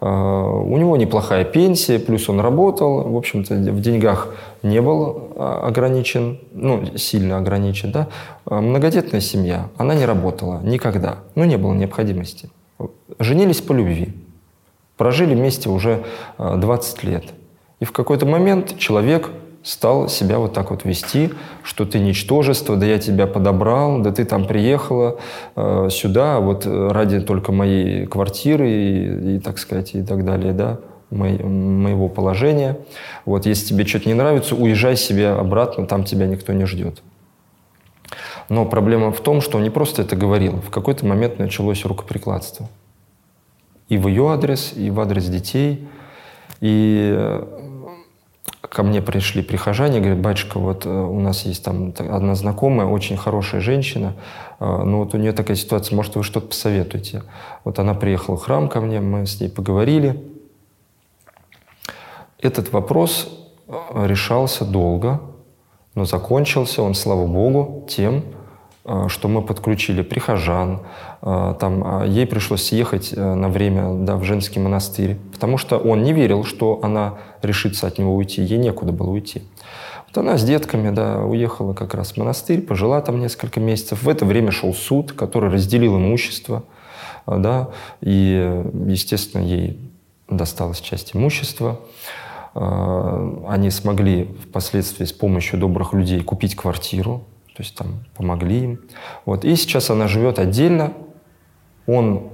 [0.00, 5.66] А, у него неплохая пенсия, плюс он работал, в общем-то, в деньгах не был а,
[5.66, 8.08] ограничен, ну, сильно ограничен, да.
[8.44, 12.50] Многодетная семья, она не работала никогда, ну, не было необходимости.
[13.18, 14.14] Женились по любви,
[14.96, 16.04] прожили вместе уже
[16.38, 17.24] 20 лет.
[17.80, 19.30] И в какой-то момент человек
[19.62, 21.30] стал себя вот так вот вести,
[21.62, 25.18] что ты ничтожество, да я тебя подобрал, да ты там приехала
[25.56, 30.78] э, сюда вот ради только моей квартиры и, и, так сказать, и так далее, да,
[31.10, 32.78] мо- моего положения.
[33.24, 37.02] Вот если тебе что-то не нравится, уезжай себе обратно, там тебя никто не ждет.
[38.48, 42.68] Но проблема в том, что он не просто это говорил, в какой-то момент началось рукоприкладство.
[43.88, 45.86] И в ее адрес, и в адрес детей.
[46.60, 47.67] И э,
[48.68, 53.16] ко мне пришли прихожане, говорят, батюшка, вот э, у нас есть там одна знакомая, очень
[53.16, 54.14] хорошая женщина,
[54.60, 57.22] э, но вот у нее такая ситуация, может, вы что-то посоветуете.
[57.64, 60.22] Вот она приехала в храм ко мне, мы с ней поговорили.
[62.40, 63.28] Этот вопрос
[63.66, 65.20] э, решался долго,
[65.94, 68.22] но закончился он, слава Богу, тем,
[69.08, 70.80] что мы подключили прихожан,
[71.20, 76.44] там, ей пришлось съехать на время да, в женский монастырь, потому что он не верил,
[76.44, 78.42] что она решиться от него уйти.
[78.42, 79.42] Ей некуда было уйти.
[80.06, 84.02] Вот она с детками, да, уехала как раз в монастырь, пожила там несколько месяцев.
[84.02, 86.64] В это время шел суд, который разделил имущество,
[87.26, 87.68] да,
[88.00, 89.78] и, естественно, ей
[90.30, 91.80] досталась часть имущества.
[92.54, 97.24] Они смогли впоследствии с помощью добрых людей купить квартиру,
[97.58, 98.80] то есть там помогли им.
[99.24, 99.44] Вот.
[99.44, 100.92] И сейчас она живет отдельно.
[101.88, 102.30] Он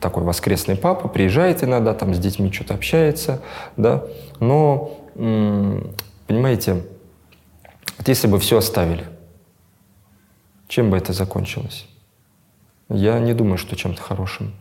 [0.00, 3.40] такой воскресный папа, приезжает иногда, там с детьми что-то общается,
[3.76, 4.02] да,
[4.40, 6.84] но, понимаете,
[7.98, 9.04] вот если бы все оставили,
[10.66, 11.86] чем бы это закончилось?
[12.88, 14.54] Я не думаю, что чем-то хорошим.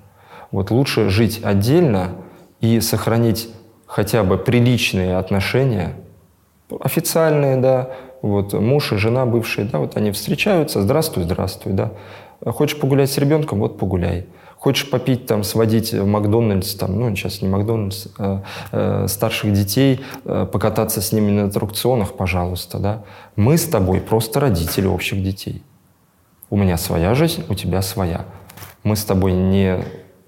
[0.52, 2.18] Вот лучше жить отдельно
[2.60, 3.50] и сохранить
[3.88, 5.96] хотя бы приличные отношения,
[6.70, 7.90] официальные, да,
[8.22, 11.92] вот муж и жена бывшие, да, вот они встречаются, здравствуй, здравствуй, да.
[12.46, 14.26] Хочешь погулять с ребенком, вот погуляй.
[14.58, 20.02] Хочешь попить, там, сводить в Макдональдс, там, ну, сейчас не Макдональдс, а, э, старших детей,
[20.24, 23.04] э, покататься с ними на аттракционах, пожалуйста, да.
[23.36, 25.64] Мы с тобой просто родители общих детей.
[26.52, 28.26] У меня своя жизнь, у тебя своя.
[28.84, 29.80] Мы с тобой не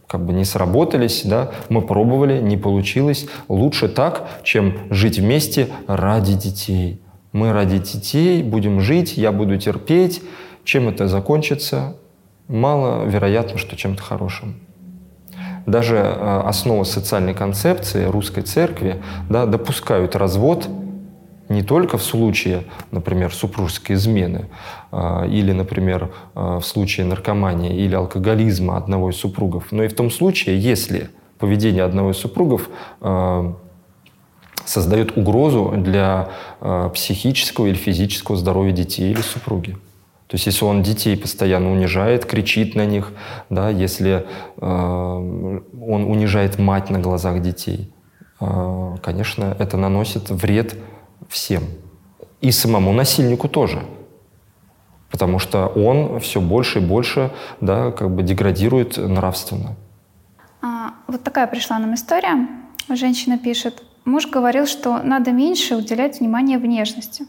[0.07, 3.25] как бы не сработались, да, мы пробовали, не получилось.
[3.47, 7.02] Лучше так, чем жить вместе ради детей.
[7.33, 10.21] Мы ради детей будем жить, я буду терпеть.
[10.63, 11.95] Чем это закончится?
[12.47, 14.55] маловероятно, что чем-то хорошим.
[15.65, 20.67] Даже э, основы социальной концепции русской церкви да, допускают развод
[21.49, 24.49] не только в случае, например, супружеской измены
[24.91, 29.95] э, или, например, э, в случае наркомании или алкоголизма одного из супругов, но и в
[29.95, 31.09] том случае, если
[31.39, 32.69] поведение одного из супругов
[34.65, 36.29] создает угрозу для
[36.93, 39.77] психического или физического здоровья детей или супруги.
[40.33, 43.11] То есть если он детей постоянно унижает, кричит на них,
[43.51, 44.25] да, если
[44.57, 47.93] э, он унижает мать на глазах детей,
[48.39, 50.75] э, конечно, это наносит вред
[51.29, 51.65] всем.
[52.41, 53.83] И самому насильнику тоже.
[55.11, 57.29] Потому что он все больше и больше
[57.61, 59.75] да, как бы деградирует нравственно.
[60.63, 62.47] А, вот такая пришла нам история.
[62.89, 67.25] Женщина пишет, Муж говорил, что надо меньше уделять внимание внешности.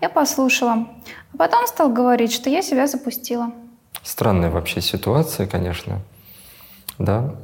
[0.00, 0.86] Я послушала.
[1.32, 3.50] А потом стал говорить, что я себя запустила.
[4.02, 6.00] Странная вообще ситуация, конечно.
[6.98, 7.34] Да?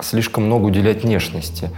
[0.00, 1.70] Слишком много уделять внешности.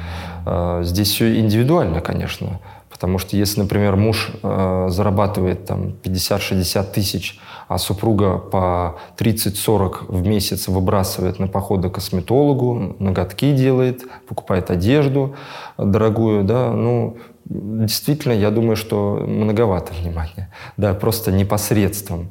[0.47, 2.61] А, здесь все индивидуально, конечно.
[2.89, 7.41] Потому что если, например, муж э, зарабатывает там 50-60 тысяч,
[7.75, 15.35] а супруга по 30-40 в месяц выбрасывает на походы к косметологу, ноготки делает, покупает одежду
[15.79, 22.29] дорогую, да, ну, действительно, я думаю, что многовато внимания, да, просто непосредством.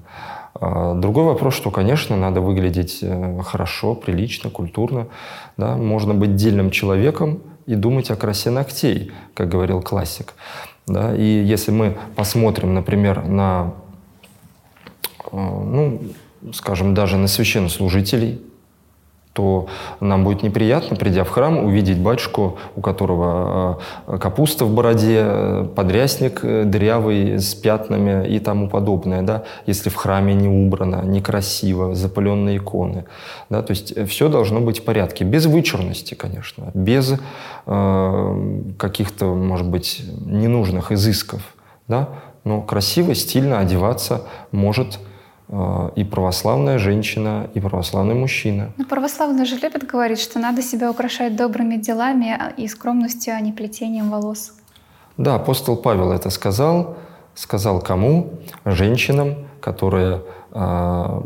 [0.54, 5.08] А другой вопрос, что, конечно, надо выглядеть э, хорошо, прилично, культурно.
[5.58, 5.76] Да?
[5.78, 10.34] Можно быть дельным человеком, и думать о красе ногтей, как говорил классик.
[10.88, 11.16] Да?
[11.16, 13.74] И если мы посмотрим, например, на,
[15.32, 16.02] ну,
[16.54, 18.42] скажем, даже на священнослужителей,
[19.34, 19.68] то
[20.02, 25.68] нам будет неприятно, придя в храм, увидеть батюшку, у которого э, капуста в бороде, э,
[25.74, 31.96] подрясник э, дырявый с пятнами и тому подобное, да, если в храме не убрано, некрасиво,
[31.96, 33.06] запаленные иконы.
[33.50, 37.14] Да, то есть все должно быть в порядке, без вычурности, конечно, без
[37.66, 41.42] э, каких-то, может быть, ненужных изысков.
[41.88, 42.10] Да,
[42.44, 45.00] но красиво, стильно одеваться может
[45.96, 48.72] и православная женщина, и православный мужчина.
[48.78, 53.52] Но православные же любят говорить, что надо себя украшать добрыми делами и скромностью, а не
[53.52, 54.54] плетением волос.
[55.18, 56.96] Да, апостол Павел это сказал.
[57.36, 58.34] Сказал кому?
[58.66, 60.22] Женщинам, которые
[60.52, 61.22] э,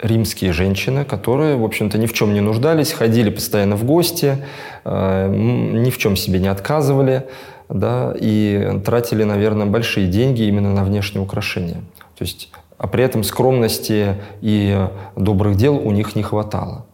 [0.00, 4.44] римские женщины, которые, в общем-то, ни в чем не нуждались, ходили постоянно в гости,
[4.84, 7.28] э, ни в чем себе не отказывали,
[7.68, 11.82] да, и тратили, наверное, большие деньги именно на внешние украшения.
[12.16, 16.86] То есть, а при этом скромности и добрых дел у них не хватало.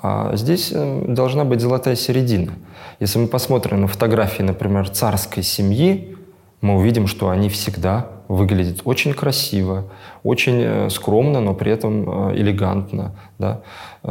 [0.00, 2.52] А здесь э, должна быть золотая середина.
[3.00, 6.16] Если мы посмотрим на фотографии, например, царской семьи,
[6.60, 9.84] мы увидим, что они всегда выглядят очень красиво,
[10.22, 13.16] очень э, скромно, но при этом э, элегантно.
[13.38, 13.62] Да?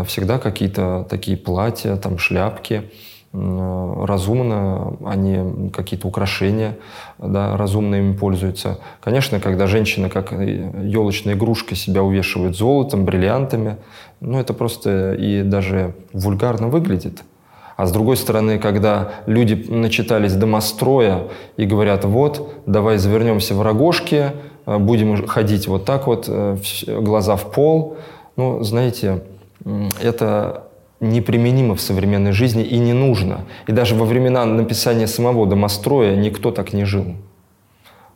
[0.05, 2.91] Всегда какие-то такие платья, там шляпки
[4.05, 6.77] разумно, они какие-то украшения
[7.19, 8.79] да, разумно ими пользуются.
[9.01, 13.77] Конечно, когда женщина как елочная игрушка себя увешивает золотом, бриллиантами,
[14.21, 17.23] ну это просто и даже вульгарно выглядит.
[17.75, 21.27] А с другой стороны, когда люди начитались домостроя
[21.57, 24.31] и говорят, вот, давай завернемся в рогожки,
[24.65, 26.57] будем ходить вот так вот, э,
[26.87, 27.97] глаза в пол,
[28.35, 29.21] ну, знаете,
[30.01, 30.66] это
[30.99, 33.45] неприменимо в современной жизни и не нужно.
[33.67, 37.15] И даже во времена написания самого домостроя никто так не жил.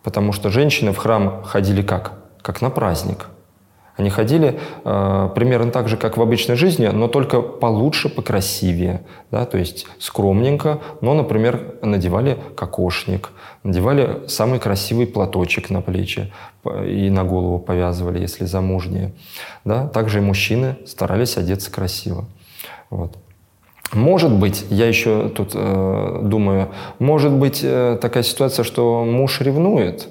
[0.04, 2.14] Потому что женщины в храм ходили как?
[2.42, 3.28] Как на праздник.
[3.98, 9.02] Они ходили э, примерно так же, как в обычной жизни, но только получше, покрасивее.
[9.30, 9.46] Да?
[9.46, 13.30] То есть скромненько, но, например, надевали кокошник,
[13.64, 16.34] надевали самый красивый платочек на плечи
[16.86, 19.12] и на голову повязывали, если замужние.
[19.66, 19.88] Да?
[19.88, 22.26] Также и мужчины старались одеться красиво.
[22.92, 23.18] Вот.
[23.94, 26.70] Может быть, я еще тут э, думаю,
[27.00, 30.08] может быть э, такая ситуация, что муж ревнует.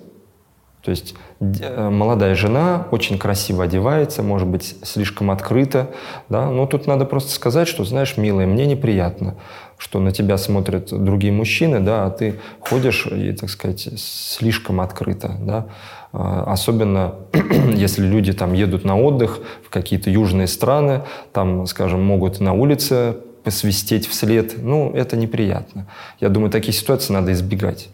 [0.82, 5.90] То есть э, молодая жена очень красиво одевается, может быть, слишком открыто,
[6.28, 9.36] да, но тут надо просто сказать, что, знаешь, милая, мне неприятно,
[9.76, 15.36] что на тебя смотрят другие мужчины, да, а ты ходишь и, так сказать, слишком открыто,
[15.40, 15.66] да,
[16.12, 17.16] а, особенно
[17.74, 21.02] если люди там едут на отдых в какие-то южные страны,
[21.32, 24.54] там, скажем, могут на улице посвистеть вслед.
[24.62, 25.86] Ну, это неприятно.
[26.20, 27.88] Я думаю, такие ситуации надо избегать.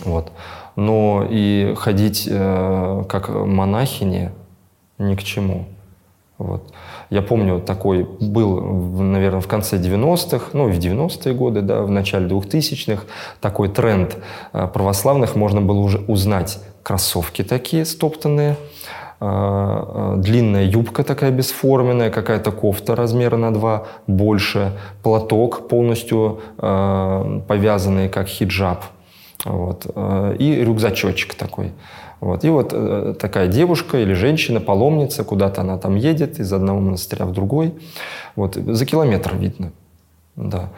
[0.00, 0.32] Вот.
[0.76, 4.30] Но и ходить э, как монахини
[4.98, 5.66] ни к чему.
[6.38, 6.72] Вот.
[7.10, 12.26] Я помню, такой был, наверное, в конце 90-х, ну, в 90-е годы, да, в начале
[12.26, 13.04] 2000-х,
[13.40, 14.16] такой тренд
[14.52, 18.56] э, православных, можно было уже узнать кроссовки такие стоптанные,
[19.24, 24.72] а, а, длинная юбка такая бесформенная, какая-то кофта размера на два больше,
[25.04, 28.84] платок полностью повязанный, как хиджаб,
[29.44, 29.86] вот,
[30.38, 31.72] и рюкзачочек такой.
[32.22, 32.44] Вот.
[32.44, 37.26] И вот э, такая девушка или женщина, паломница, куда-то она там едет из одного монастыря
[37.26, 37.74] в другой.
[38.36, 38.54] Вот.
[38.54, 39.72] За километр видно.
[40.36, 40.68] Да.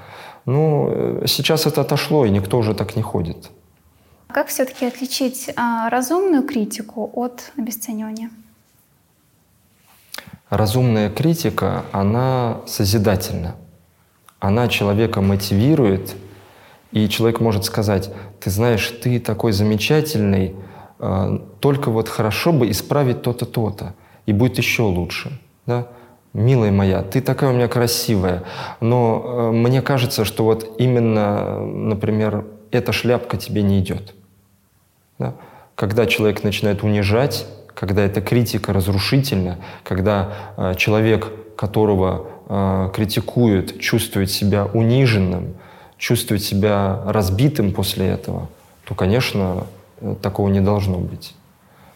[0.46, 3.50] Ну, э, сейчас это отошло, и никто уже так не ходит.
[4.28, 8.30] Как все-таки отличить а, разумную критику от обесценивания?
[10.48, 13.54] Разумная критика, она созидательна.
[14.40, 16.14] Она человека мотивирует,
[16.94, 20.54] и человек может сказать, ты знаешь, ты такой замечательный,
[21.00, 23.94] а, только вот хорошо бы исправить то-то, то-то,
[24.26, 25.40] и будет еще лучше.
[25.66, 25.88] Да?
[26.32, 28.44] Милая моя, ты такая у меня красивая,
[28.80, 34.14] но э, мне кажется, что вот именно, например, эта шляпка тебе не идет.
[35.18, 35.34] Да?
[35.74, 44.30] Когда человек начинает унижать, когда эта критика разрушительна, когда э, человек, которого э, критикуют, чувствует
[44.30, 45.56] себя униженным,
[45.98, 48.48] чувствует себя разбитым после этого,
[48.84, 49.66] то, конечно,
[50.00, 51.34] э, такого не должно быть.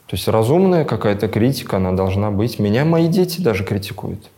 [0.07, 2.59] То есть разумная какая-то критика, она должна быть.
[2.59, 4.31] Меня мои дети даже критикуют.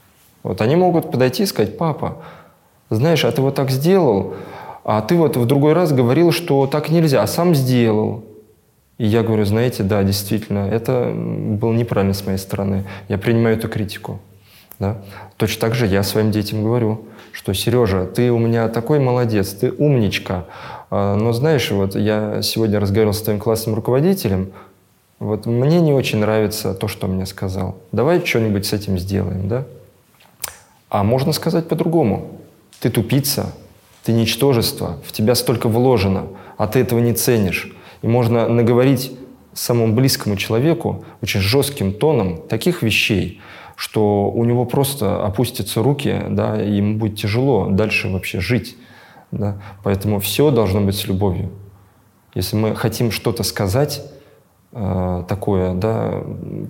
[0.42, 2.16] Вот они могут подойти и сказать, папа,
[2.88, 4.34] знаешь, а ты вот так сделал,
[4.84, 8.24] а ты вот в другой раз говорил, что так нельзя, а сам сделал.
[8.98, 12.84] И я говорю, знаете, да, действительно, это было неправильно с моей стороны.
[13.08, 14.18] Я принимаю эту критику.
[14.78, 14.98] Да?
[15.36, 19.72] Точно так же я своим детям говорю, что Сережа, ты у меня такой молодец, ты
[19.72, 20.46] умничка.
[20.90, 24.52] А, но знаешь, вот я сегодня разговаривал с твоим классным руководителем,
[25.18, 27.76] вот мне не очень нравится то, что он мне сказал.
[27.92, 29.64] Давай что-нибудь с этим сделаем, да?
[30.88, 32.40] А можно сказать по-другому.
[32.80, 33.52] Ты тупица,
[34.02, 37.76] ты ничтожество, в тебя столько вложено, а ты этого не ценишь.
[38.00, 39.12] И можно наговорить
[39.52, 43.40] самому близкому человеку очень жестким тоном таких вещей,
[43.80, 48.76] что у него просто опустятся руки, да, и ему будет тяжело дальше вообще жить.
[49.30, 49.56] Да.
[49.82, 51.50] Поэтому все должно быть с любовью.
[52.34, 54.02] Если мы хотим что-то сказать,
[54.72, 56.22] Э, такое, да,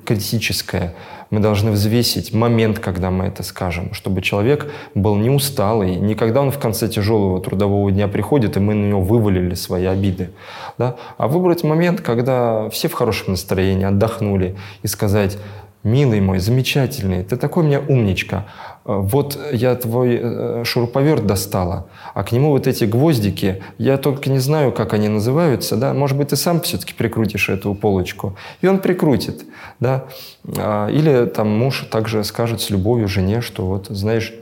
[0.06, 0.94] критическое.
[1.28, 6.40] Мы должны взвесить момент, когда мы это скажем, чтобы человек был не усталый, не когда
[6.40, 10.30] он в конце тяжелого трудового дня приходит, и мы на него вывалили свои обиды,
[10.78, 15.36] да, а выбрать момент, когда все в хорошем настроении, отдохнули, и сказать,
[15.82, 18.46] милый мой, замечательный, ты такой у меня умничка,
[18.84, 24.30] Э, вот я твой э, шуруповерт достала, а к нему вот эти гвоздики, я только
[24.30, 28.66] не знаю, как они называются, да, может быть, ты сам все-таки прикрутишь эту полочку, и
[28.66, 29.44] он прикрутит,
[29.80, 30.06] да,
[30.56, 34.34] а, или там муж также скажет с любовью жене, что вот, знаешь,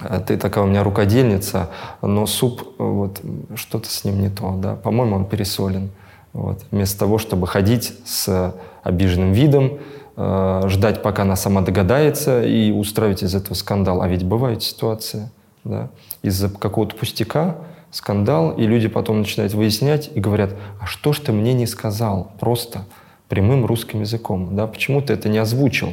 [0.00, 1.70] э, ты такая у меня рукодельница,
[2.02, 3.20] но суп, вот,
[3.54, 5.90] что-то с ним не то, да, по-моему, он пересолен,
[6.32, 9.78] вот, вместо того, чтобы ходить с обиженным видом,
[10.18, 14.02] ждать, пока она сама догадается и устраивать из этого скандал.
[14.02, 15.30] А ведь бывает ситуация,
[15.62, 15.90] да,
[16.22, 17.56] из-за какого-то пустяка
[17.90, 20.50] скандал, и люди потом начинают выяснять и говорят,
[20.80, 22.84] а что ж ты мне не сказал просто
[23.28, 25.92] прямым русским языком, да, почему ты это не озвучил?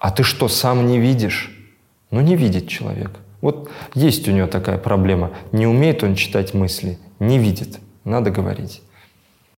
[0.00, 1.54] А ты что, сам не видишь?
[2.10, 3.10] Ну, не видит человек.
[3.40, 5.30] Вот есть у него такая проблема.
[5.52, 7.78] Не умеет он читать мысли, не видит.
[8.04, 8.82] Надо говорить.